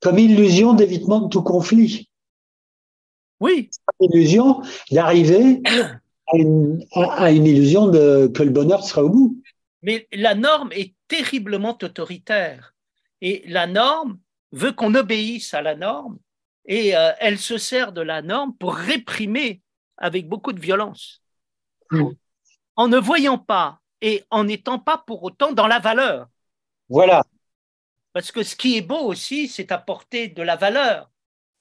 [0.00, 2.08] comme illusion d'évitement de tout conflit.
[3.40, 3.70] Oui.
[4.00, 9.42] Illusion d'arriver à une, à une illusion de, que le bonheur sera au bout.
[9.82, 12.74] Mais la norme est terriblement autoritaire.
[13.20, 14.18] Et la norme
[14.52, 16.18] veut qu'on obéisse à la norme
[16.66, 19.62] et euh, elle se sert de la norme pour réprimer
[19.96, 21.22] avec beaucoup de violence.
[22.74, 26.26] En ne voyant pas et en n'étant pas pour autant dans la valeur.
[26.88, 27.24] Voilà.
[28.12, 31.10] Parce que ce qui est beau aussi, c'est apporter de la valeur,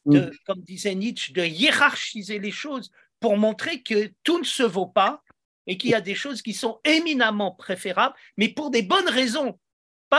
[0.06, 0.32] de, mm.
[0.46, 5.22] comme disait Nietzsche, de hiérarchiser les choses pour montrer que tout ne se vaut pas
[5.68, 9.60] et qu'il y a des choses qui sont éminemment préférables, mais pour des bonnes raisons,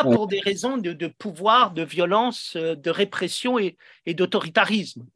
[0.03, 3.77] pas pour des raisons de, pouvoir, de violence, euh, de répression et,
[4.07, 5.07] d'autoritarisme.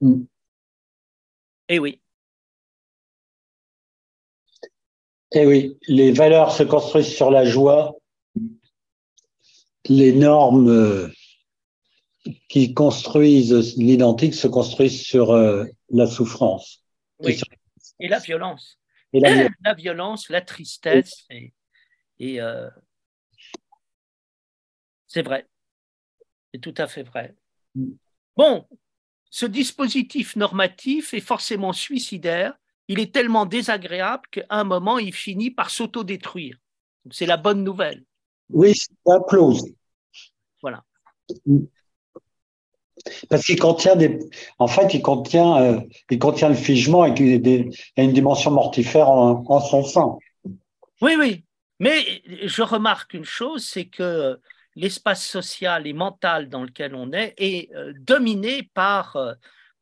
[0.00, 0.22] Mm.
[1.68, 2.00] Eh oui.
[5.32, 7.94] Eh oui, les valeurs se construisent sur la joie,
[9.88, 11.08] les normes euh,
[12.48, 16.84] qui construisent l'identique se construisent sur euh, la souffrance.
[17.20, 18.78] Et, la violence.
[19.12, 21.26] Et la, violence, la tristesse.
[21.30, 21.52] Et,
[22.20, 22.68] et euh,
[25.08, 25.48] c'est vrai.
[26.52, 27.34] C'est tout à fait vrai.
[28.36, 28.66] Bon,
[29.30, 32.54] ce dispositif normatif est forcément suicidaire.
[32.88, 36.56] Il est tellement désagréable qu'à un moment, il finit par s'autodétruire.
[37.10, 38.04] C'est la bonne nouvelle.
[38.50, 39.64] Oui, c'est applause.
[40.60, 40.84] Voilà.
[43.28, 44.18] Parce qu'il contient des,
[44.58, 49.44] en fait, il contient, euh, il contient le figement et a une dimension mortifère en,
[49.46, 50.18] en son sein.
[51.00, 51.44] Oui, oui.
[51.80, 54.38] Mais je remarque une chose, c'est que
[54.76, 59.32] l'espace social et mental dans lequel on est est euh, dominé par euh,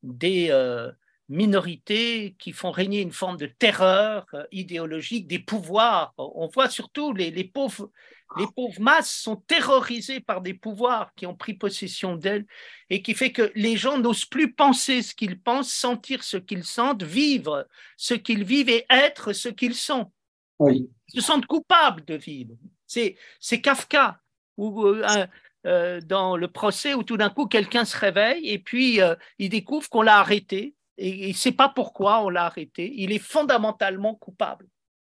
[0.02, 0.90] des euh,
[1.28, 6.14] minorités qui font régner une forme de terreur idéologique des pouvoirs.
[6.16, 7.90] On voit surtout les, les, pauvres,
[8.38, 12.46] les pauvres masses sont terrorisées par des pouvoirs qui ont pris possession d'elles
[12.88, 16.64] et qui fait que les gens n'osent plus penser ce qu'ils pensent, sentir ce qu'ils
[16.64, 17.68] sentent, vivre
[17.98, 20.10] ce qu'ils vivent et être ce qu'ils sont.
[20.58, 22.54] Oui se sentent coupables de vivre.
[22.86, 23.16] C'est,
[23.60, 24.20] Kafka,
[24.56, 25.26] ou euh,
[25.66, 29.50] euh, dans le procès où tout d'un coup quelqu'un se réveille et puis euh, il
[29.50, 32.92] découvre qu'on l'a arrêté et il ne sait pas pourquoi on l'a arrêté.
[32.96, 34.66] Il est fondamentalement coupable.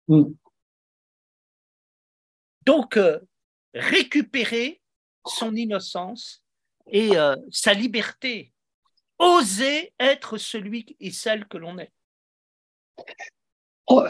[0.09, 0.24] Mm.
[2.66, 2.99] Donc,
[3.72, 4.82] récupérer
[5.26, 6.45] son innocence
[6.86, 7.12] et
[7.51, 8.53] sa liberté,
[9.18, 11.93] oser être celui et celle que l'on est.
[13.86, 14.05] Oh,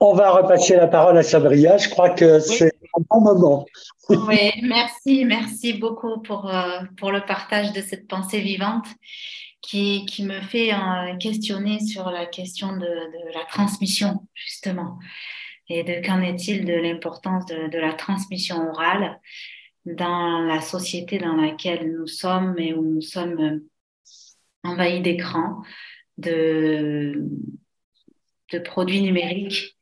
[0.00, 1.78] on va repasser la parole à Sabria.
[1.78, 3.66] Je crois que c'est un bon moment.
[4.08, 8.86] oui, merci, merci beaucoup pour, euh, pour le partage de cette pensée vivante
[9.62, 14.98] qui, qui me fait euh, questionner sur la question de, de, la transmission, justement.
[15.68, 19.18] Et de qu'en est-il de l'importance de, de, la transmission orale
[19.84, 23.62] dans la société dans laquelle nous sommes et où nous sommes
[24.62, 25.62] envahis d'écrans,
[26.18, 27.28] de,
[28.52, 29.75] de produits numériques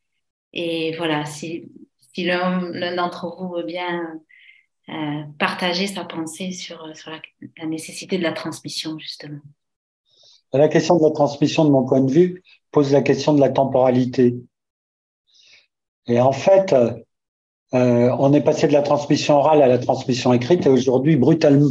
[0.55, 1.69] et voilà, si,
[2.15, 4.21] si l'un d'entre vous veut bien
[4.89, 9.41] euh, partager sa pensée sur, sur la, nécessité de la transmission, justement.
[10.53, 13.49] La question de la transmission, de mon point de vue, pose la question de la
[13.49, 14.37] temporalité.
[16.07, 16.95] Et en fait, euh,
[17.73, 21.71] on est passé de la transmission orale à la transmission écrite et aujourd'hui, brutalement,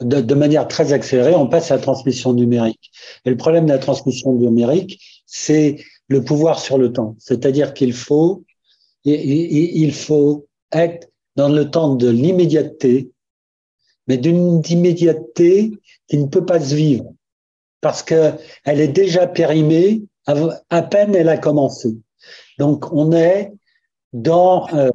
[0.00, 2.90] de, manière très accélérée, on passe à la transmission numérique.
[3.24, 7.14] Et le problème de la transmission numérique, c'est le pouvoir sur le temps.
[7.18, 8.44] C'est-à-dire qu'il faut,
[9.04, 13.10] il faut être dans le temps de l'immédiateté,
[14.06, 15.72] mais d'une immédiateté
[16.08, 17.12] qui ne peut pas se vivre.
[17.80, 21.96] parce qu'elle est déjà périmée à peine elle a commencé.
[22.58, 23.52] Donc on est
[24.12, 24.90] dans, euh,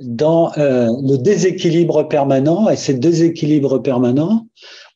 [0.00, 4.46] dans euh, le déséquilibre permanent et ce déséquilibre permanent,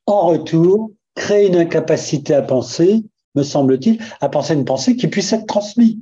[0.07, 3.03] en retour, crée une incapacité à penser,
[3.35, 5.97] me semble-t-il, à penser une pensée qui puisse être transmise.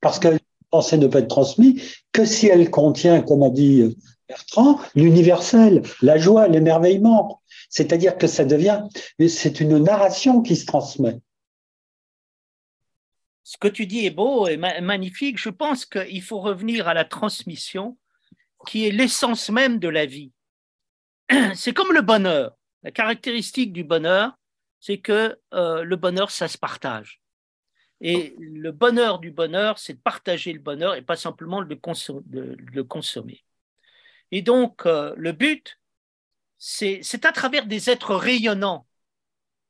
[0.00, 0.38] Parce que
[0.70, 3.96] pensée ne peut être transmise que si elle contient, comme a dit
[4.28, 7.40] Bertrand, l'universel, la joie, l'émerveillement.
[7.68, 8.82] C'est-à-dire que ça devient,
[9.28, 11.20] c'est une narration qui se transmet.
[13.44, 15.38] Ce que tu dis est beau et magnifique.
[15.38, 17.96] Je pense qu'il faut revenir à la transmission
[18.66, 20.32] qui est l'essence même de la vie.
[21.54, 22.56] C'est comme le bonheur.
[22.82, 24.36] La caractéristique du bonheur,
[24.86, 27.20] c'est que euh, le bonheur, ça se partage.
[28.00, 31.76] Et le bonheur du bonheur, c'est de partager le bonheur et pas simplement de
[32.72, 33.44] le consommer.
[34.30, 35.80] Et donc, euh, le but,
[36.56, 38.86] c'est à travers des êtres rayonnants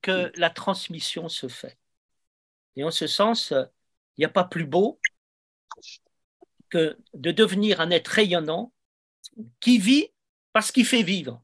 [0.02, 1.78] que la transmission se fait.
[2.76, 5.00] Et en ce sens, il n'y a pas plus beau
[6.68, 8.70] que de devenir un être rayonnant
[9.60, 10.08] qui vit
[10.52, 11.42] parce qu'il fait vivre.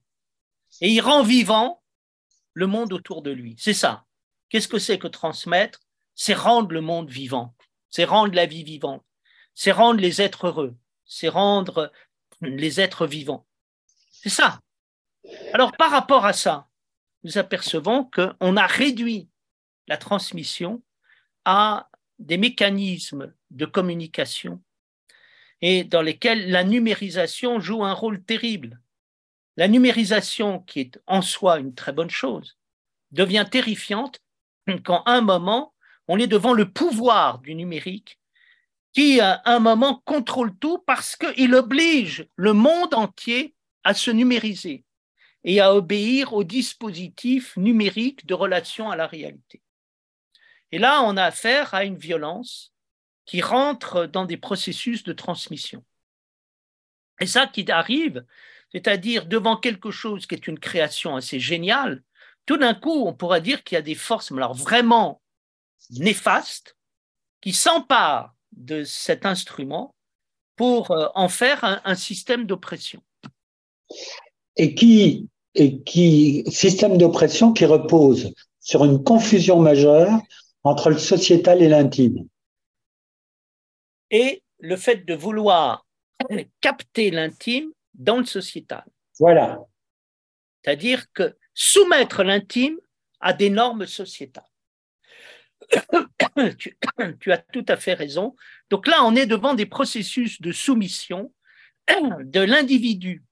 [0.83, 1.82] Et il rend vivant
[2.55, 3.57] le monde autour de lui.
[3.59, 4.05] C'est ça.
[4.49, 5.81] Qu'est-ce que c'est que transmettre?
[6.15, 7.55] C'est rendre le monde vivant.
[7.91, 9.05] C'est rendre la vie vivante.
[9.55, 10.77] C'est rendre les êtres heureux.
[11.05, 11.93] C'est rendre
[12.41, 13.47] les êtres vivants.
[14.11, 14.61] C'est ça.
[15.53, 16.69] Alors, par rapport à ça,
[17.25, 19.29] nous apercevons qu'on a réduit
[19.87, 20.83] la transmission
[21.45, 21.89] à
[22.19, 24.63] des mécanismes de communication
[25.61, 28.81] et dans lesquels la numérisation joue un rôle terrible.
[29.57, 32.57] La numérisation, qui est en soi une très bonne chose,
[33.11, 34.21] devient terrifiante
[34.85, 35.75] quand à un moment,
[36.09, 38.19] on est devant le pouvoir du numérique
[38.93, 44.85] qui, à un moment, contrôle tout parce qu'il oblige le monde entier à se numériser
[45.45, 49.63] et à obéir au dispositif numérique de relation à la réalité.
[50.71, 52.73] Et là, on a affaire à une violence
[53.25, 55.85] qui rentre dans des processus de transmission.
[57.21, 58.25] Et ça qui arrive,
[58.73, 62.03] c'est-à-dire devant quelque chose qui est une création assez géniale,
[62.47, 65.21] tout d'un coup, on pourrait dire qu'il y a des forces alors vraiment
[65.91, 66.77] néfastes
[67.41, 69.95] qui s'emparent de cet instrument
[70.57, 73.03] pour euh, en faire un, système d'oppression.
[74.57, 80.21] Et qui, et qui, système d'oppression qui repose sur une confusion majeure
[80.63, 82.29] entre le sociétal et l'intime.
[84.11, 85.87] Et le fait de vouloir
[86.61, 88.85] capter l'intime dans le sociétal.
[89.19, 89.61] Voilà.
[90.63, 92.79] C'est-à-dire que soumettre l'intime
[93.21, 94.45] à des normes sociétales.
[96.59, 96.77] tu,
[97.21, 98.37] tu, as tout à fait raison.
[98.71, 101.33] Donc là, on est devant des processus de soumission
[101.89, 103.25] de l'individu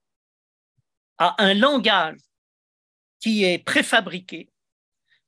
[1.17, 2.19] à un langage
[3.19, 4.49] qui est préfabriqué,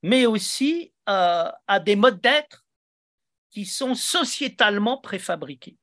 [0.01, 2.65] mais aussi euh, à des modes d'être
[3.51, 5.77] qui sont sociétalement préfabriqués.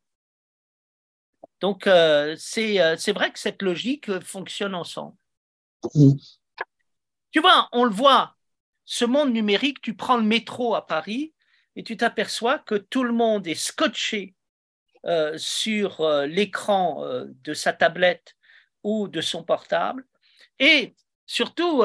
[1.61, 5.17] Donc, euh, euh, c'est vrai que cette logique fonctionne ensemble.
[7.31, 8.37] Tu vois, on le voit,
[8.85, 11.35] ce monde numérique, tu prends le métro à Paris
[11.77, 14.35] et tu t'aperçois que tout le monde est scotché
[15.37, 18.37] sur l'écran de sa tablette
[18.83, 20.05] ou de son portable
[20.59, 20.95] et
[21.25, 21.83] surtout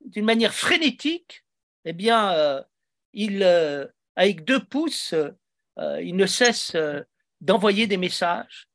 [0.00, 1.44] d'une manière frénétique
[1.86, 2.62] eh bien, euh,
[3.12, 3.86] il, euh,
[4.16, 6.76] avec deux pouces, euh, il ne cesse
[7.40, 8.68] d'envoyer des messages.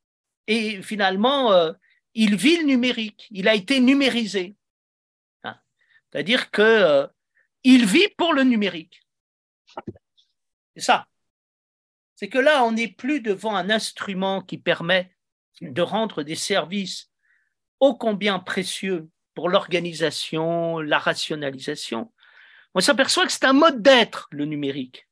[0.48, 1.74] Et finalement,
[2.14, 3.28] il vit le numérique.
[3.32, 4.56] Il a été numérisé.
[5.44, 5.56] Hein.
[6.12, 7.08] C'est-à-dire que
[7.64, 9.02] il vit pour le numérique.
[10.76, 11.08] C'est ça.
[12.16, 15.16] C'est que là, on n'est plus devant un instrument qui permet
[15.62, 17.12] de rendre des services
[17.80, 22.12] ô combien précieux pour l'organisation, la rationalisation,
[22.74, 25.08] on s'aperçoit que c'est un mode d'être, le numérique.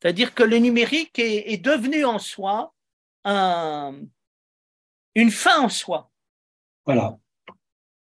[0.00, 2.74] C'est-à-dire que le numérique est, devenu en soi
[5.16, 6.10] une fin en soi.
[6.84, 7.18] Voilà.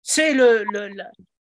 [0.02, 1.10] C'est le, la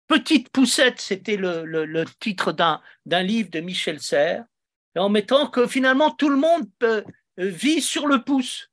[0.07, 4.45] petite poussette, c'était le, titre d'un livre de Michel Serres,
[4.95, 7.03] en mettant que finalement tout le monde peut,
[7.39, 8.69] euh, vit sur le pouce,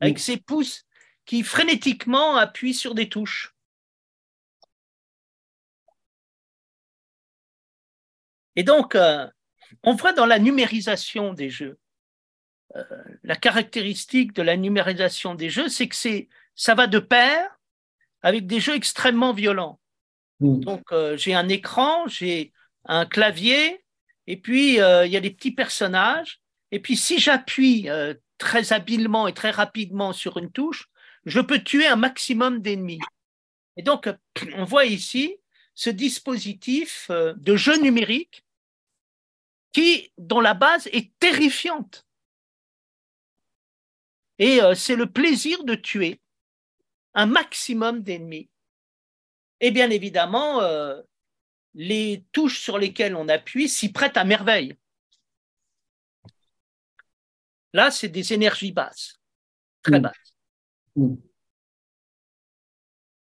[0.00, 0.84] avec ses pouces
[1.24, 3.54] qui frénétiquement appuient sur des touches.
[8.54, 9.26] Et donc, euh,
[9.82, 11.85] on voit dans la numérisation des jeux, euh,
[13.22, 17.58] la caractéristique de la numérisation des jeux, c'est que c'est, ça va de pair
[18.22, 19.80] avec des jeux extrêmement violents.
[20.40, 20.60] Mm.
[20.60, 22.52] Donc, euh, j'ai un écran, j'ai
[22.84, 23.84] un clavier,
[24.26, 26.40] et puis il y a des petits personnages.
[26.72, 27.88] Et puis, si j'appuie
[28.38, 30.88] très habilement et très rapidement sur une touche,
[31.24, 33.00] je peux tuer un maximum d'ennemis.
[33.76, 34.08] Et donc,
[34.56, 35.36] on voit ici
[35.74, 38.44] ce dispositif de jeu numérique
[39.72, 42.05] qui, dont la base est terrifiante.
[44.38, 46.20] Et euh, c'est le plaisir de tuer
[47.14, 48.50] un maximum d'ennemis.
[49.60, 51.00] Et bien évidemment, euh,
[51.74, 54.76] les touches sur lesquelles on appuie s'y prêtent à merveille.
[57.72, 59.20] Là, c'est des énergies basses,
[59.82, 60.02] très mm.
[60.02, 60.34] basses.
[60.96, 61.14] Mm.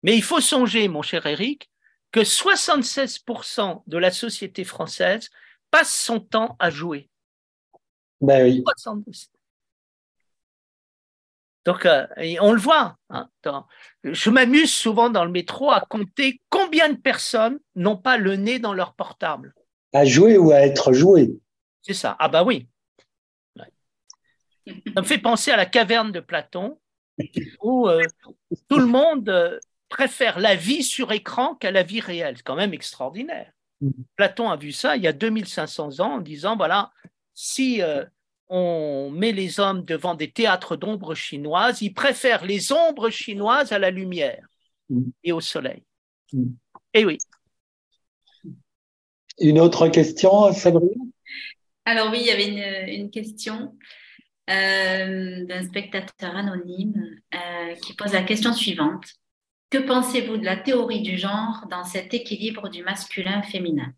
[0.03, 1.69] Mais il faut songer, mon cher Eric,
[2.11, 5.29] que 76% de la société française
[5.69, 7.09] passe son temps à jouer.
[8.19, 8.63] Ben oui.
[11.65, 12.07] Donc, euh,
[12.39, 12.97] on le voit.
[13.09, 13.29] Hein,
[14.03, 18.59] je m'amuse souvent dans le métro à compter combien de personnes n'ont pas le nez
[18.59, 19.53] dans leur portable.
[19.93, 21.31] À jouer ou à être joué.
[21.81, 22.15] C'est ça.
[22.19, 22.67] Ah bah oui.
[24.65, 26.79] Ça me fait penser à la caverne de Platon,
[27.61, 28.01] où euh,
[28.69, 29.59] tout le monde euh,
[29.89, 32.37] préfère la vie sur écran qu'à la vie réelle.
[32.37, 33.51] C'est quand même extraordinaire.
[33.81, 33.91] Mm.
[34.15, 36.91] Platon a vu ça il y a 2500 ans en disant, voilà,
[37.33, 37.81] si
[38.53, 43.79] on met les hommes devant des théâtres d'ombres chinoises, ils préfèrent les ombres chinoises à
[43.79, 44.45] la lumière
[44.89, 45.03] mm.
[45.23, 45.83] et au soleil.
[46.33, 46.47] Mm.
[46.93, 47.17] Et eh oui.
[49.39, 51.01] Une autre question, Sabrina?
[51.85, 53.77] Alors oui, il y avait une, question
[54.49, 59.05] euh, d'un spectateur anonyme euh, qui pose la question suivante.
[59.69, 63.93] Que pensez-vous de la théorie du genre dans cet équilibre du masculin-féminin?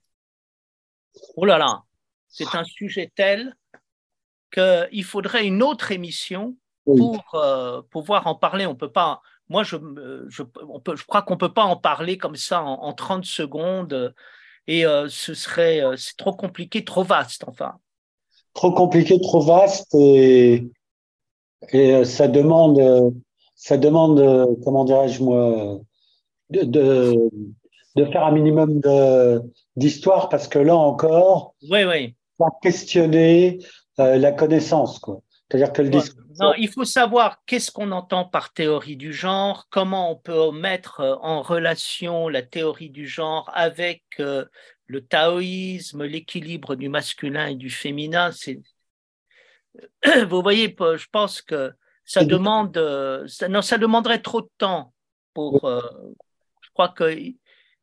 [1.35, 1.81] Oh là là,
[2.27, 3.55] c'est un sujet tel
[4.53, 6.55] qu'il faudrait une autre émission
[6.85, 8.65] pour euh, pouvoir en parler.
[8.65, 9.21] On peut pas.
[9.49, 9.77] Moi, je,
[10.29, 10.43] je,
[10.95, 14.13] je crois qu'on ne peut pas en parler comme ça en, 30 secondes.
[14.67, 17.73] Et euh, ce serait euh, c'est trop compliqué, trop vaste, enfin.
[18.53, 20.69] Trop compliqué, trop vaste, et,
[21.71, 22.79] et ça demande
[23.63, 25.79] ça demande, euh, comment dirais-je moi,
[26.49, 26.63] de,
[27.95, 28.81] de, faire un minimum
[29.77, 32.15] d'histoire parce que là encore, oui, oui.
[32.39, 33.59] va questionner
[33.99, 35.01] euh, la connaissance.
[35.49, 35.89] C'est-à-dire que le
[36.39, 41.01] Non, il faut savoir qu'est-ce qu'on entend par théorie du genre, comment on peut mettre
[41.01, 47.69] euh, en relation la théorie du genre avec le taoïsme, l'équilibre du masculin et du
[47.69, 48.31] féminin.
[48.31, 48.61] C'est...
[50.29, 51.73] Vous voyez, je pense que
[52.05, 54.93] ça demande, euh, ça, non, ça demanderait trop de temps
[55.33, 55.65] pour.
[55.65, 55.81] Euh,
[56.61, 56.93] je crois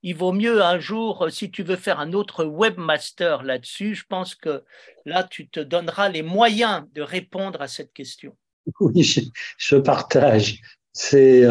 [0.00, 4.04] qu'il vaut mieux un jour, euh, si tu veux faire un autre webmaster là-dessus, je
[4.08, 4.64] pense que
[5.04, 8.36] là, tu te donneras les moyens de répondre à cette question.
[8.80, 10.60] Oui, je, partage.
[10.92, 11.44] C'est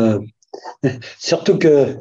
[1.19, 1.97] surtout que,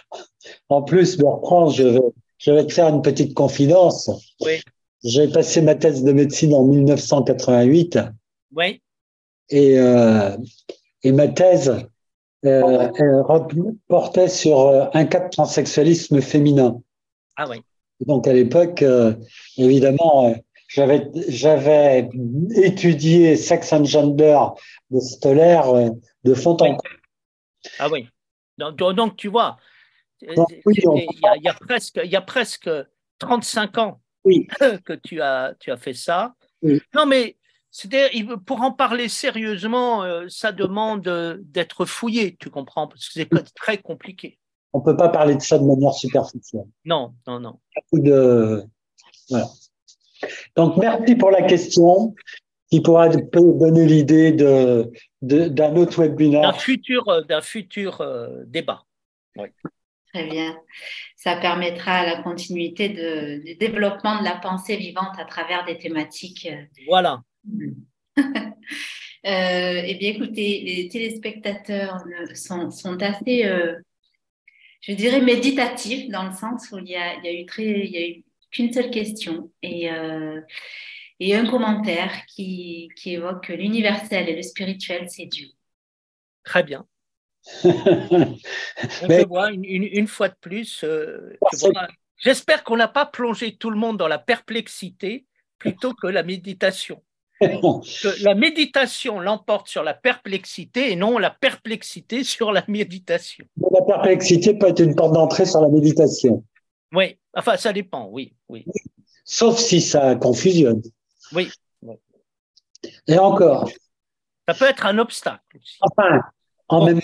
[0.68, 2.00] en plus, Bertrand, je vais,
[2.38, 4.10] je vais te faire une petite confidence.
[4.40, 4.60] Oui.
[5.04, 7.98] J'ai passé ma thèse de médecine en 1988.
[8.54, 8.82] Oui.
[9.50, 10.36] Et, euh,
[11.02, 11.86] et ma thèse
[12.46, 16.80] euh, portait sur euh, un cas de transsexualisme féminin.
[17.36, 17.62] Ah oui.
[18.00, 19.14] Donc à l'époque, euh,
[19.56, 20.34] évidemment,
[20.68, 22.08] j'avais j'avais
[22.54, 24.38] étudié sex and gender
[24.90, 25.60] de Stoller
[26.24, 27.00] de fond en comble.
[27.78, 28.08] Ah oui.
[28.58, 29.56] Donc, donc tu vois,
[30.20, 32.70] il, y a, y a, presque il y a presque
[33.18, 34.46] 35 ans oui.
[34.84, 36.34] que tu as tu as fait ça.
[36.94, 37.36] Non mais
[37.70, 43.12] c'est-à-dire, pour en parler sérieusement, euh, ça demande euh, d'être fouillé, tu comprends, parce que
[43.14, 44.38] c'est très compliqué.
[44.72, 46.66] On ne peut pas parler de ça de manière superficielle.
[46.84, 47.60] Non, non, non.
[47.92, 48.64] De...
[49.28, 49.48] Voilà.
[50.56, 52.14] Donc, merci pour la question
[52.70, 54.86] qui pourra donner l'idée d'un
[55.22, 56.42] de, autre webinaire.
[56.42, 58.02] D'un futur, euh, d'un futur
[58.46, 58.84] débat.
[59.36, 59.48] Oui.
[60.12, 60.56] Très bien.
[61.14, 66.48] Ça permettra la continuité de, du développement de la pensée vivante à travers des thématiques.
[66.86, 67.20] Voilà.
[69.26, 72.04] Euh, eh bien, écoutez, les téléspectateurs
[72.36, 73.74] sont, sont assez, euh,
[74.82, 77.64] je dirais, méditatifs dans le sens où il y a, il y a eu très,
[77.64, 80.40] il y a eu qu'une seule question et, euh,
[81.18, 85.48] et un commentaire qui, qui évoque que l'universel et le spirituel, c'est Dieu.
[86.44, 86.86] Très bien.
[87.64, 90.84] On voit une, une, fois de plus.
[92.18, 95.26] J'espère qu'on n'a pas plongé tout le monde dans la perplexité
[95.58, 97.02] plutôt que la méditation
[97.40, 103.44] que la méditation l'emporte sur la perplexité et non la perplexité sur la méditation.
[103.72, 106.44] La perplexité peut être une porte d'entrée sur la méditation.
[106.92, 108.64] Oui, enfin ça dépend, oui, oui.
[109.24, 110.82] Sauf si ça confusionne.
[111.32, 111.50] Oui.
[113.08, 113.68] Et encore.
[114.48, 115.78] Ça peut être un obstacle aussi.
[115.80, 116.20] Enfin,
[116.68, 117.00] en, même,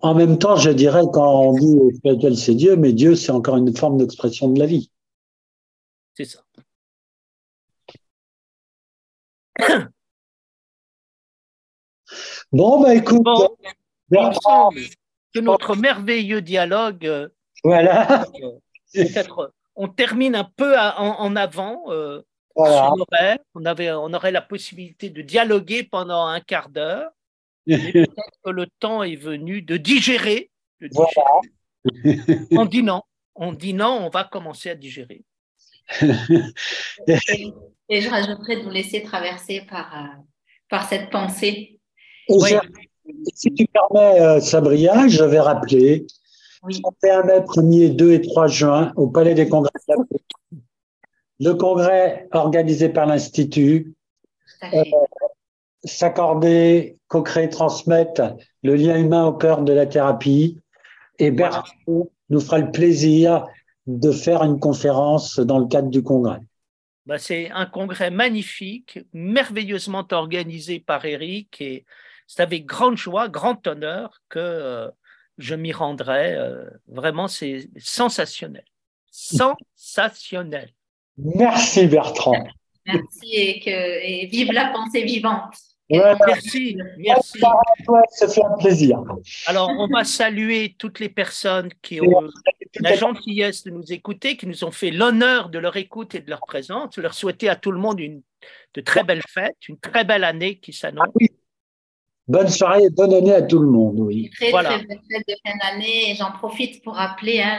[0.00, 3.56] en même temps, je dirais quand on dit spirituel c'est Dieu, mais Dieu c'est encore
[3.56, 4.90] une forme d'expression de la vie.
[6.14, 6.43] C'est ça.
[12.52, 13.26] Bon, bah écoute.
[15.34, 17.06] que notre merveilleux dialogue.
[17.06, 17.28] Euh,
[17.62, 18.26] voilà.
[18.96, 21.82] Euh, on termine un peu en, avant.
[21.88, 22.22] Euh,
[22.54, 27.10] on, avait, on aurait la possibilité de dialoguer pendant un quart d'heure.
[27.66, 30.52] peut-être que le temps est venu de digérer.
[32.52, 33.02] on dit non.
[33.34, 35.24] On dit non, on va commencer à digérer.
[37.88, 40.22] et, je rajouterais de vous laisser traverser par, euh,
[40.68, 41.78] par cette pensée.
[43.34, 46.06] Si tu permets, euh, Sabria, je vais rappeler
[46.62, 46.80] oui.
[46.80, 49.70] 31 mai, 1er, 2 et 3 juin au Palais des Congrès.
[51.40, 53.94] Le congrès organisé par l'Institut,
[54.62, 54.82] euh,
[55.82, 60.60] s'accorder, co-créer, transmettre le lien humain au cœur de la thérapie.
[61.18, 63.46] Et Bertrand nous fera le plaisir
[63.86, 66.40] de faire une conférence dans le cadre du congrès.
[67.06, 71.84] Bah, c'est un congrès magnifique, merveilleusement organisé par Eric et
[72.26, 74.90] c'est avec grande joie, grand honneur que euh,
[75.36, 76.34] je m'y rendrai.
[76.34, 78.64] Euh, vraiment, c'est sensationnel.
[79.10, 80.70] Sensationnel.
[81.18, 82.46] Merci Bertrand.
[82.86, 85.54] Merci et, que, et vive la pensée vivante.
[85.90, 87.40] Merci, merci.
[88.10, 89.02] Ça fait un plaisir.
[89.46, 92.28] Alors, on va saluer toutes les personnes qui ont
[92.80, 96.30] la gentillesse de nous écouter, qui nous ont fait l'honneur de leur écoute et de
[96.30, 96.96] leur présence.
[96.96, 98.22] Leur souhaiter à tout le monde une
[98.74, 101.08] de très belles fêtes, une très belle année qui s'annonce.
[101.20, 101.26] Ah
[102.26, 104.00] Bonne soirée et bonne année à tout le monde.
[104.00, 104.30] Oui.
[104.30, 106.10] Très, très bonne fête de fin d'année.
[106.10, 107.58] Et j'en profite pour rappeler hein,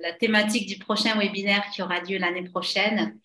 [0.00, 3.18] la thématique du prochain webinaire qui aura lieu l'année prochaine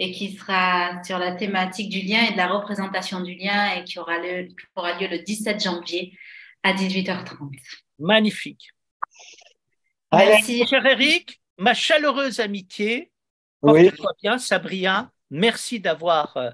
[0.00, 3.84] et qui sera sur la thématique du lien et de la représentation du lien et
[3.84, 6.16] qui aura, lieu, aura lieu le 17 janvier
[6.62, 7.52] à 18h30.
[7.98, 8.70] Magnifique.
[10.10, 10.66] Merci.
[10.66, 13.12] Cher Eric, ma chaleureuse amitié.
[13.60, 15.10] Porte-toi bien, Sabria.
[15.30, 16.50] Merci d'avoir euh,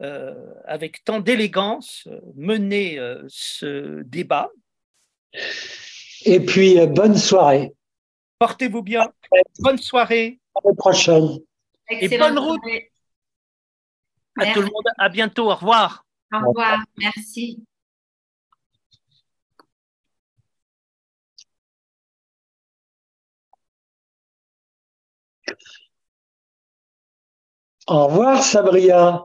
[0.00, 0.34] euh,
[0.64, 2.58] avec tant d'élégance, euh,
[2.98, 4.50] euh, ce débat.
[6.24, 7.74] Et puis, bonne soirée.
[8.38, 9.12] Portez-vous bien.
[9.58, 10.40] Bonne soirée.
[10.54, 11.38] À la prochaine.
[12.00, 12.60] Et bonne route.
[14.38, 14.86] À tout le monde.
[14.98, 15.50] À bientôt.
[15.50, 16.04] Au revoir.
[16.32, 16.78] Au revoir.
[16.96, 17.62] Merci.
[27.88, 29.24] Au revoir, Sabria.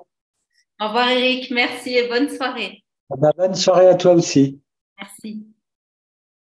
[0.80, 2.84] Au revoir Eric, merci et bonne soirée.
[3.10, 4.60] Bonne soirée à toi aussi.
[5.00, 5.48] Merci.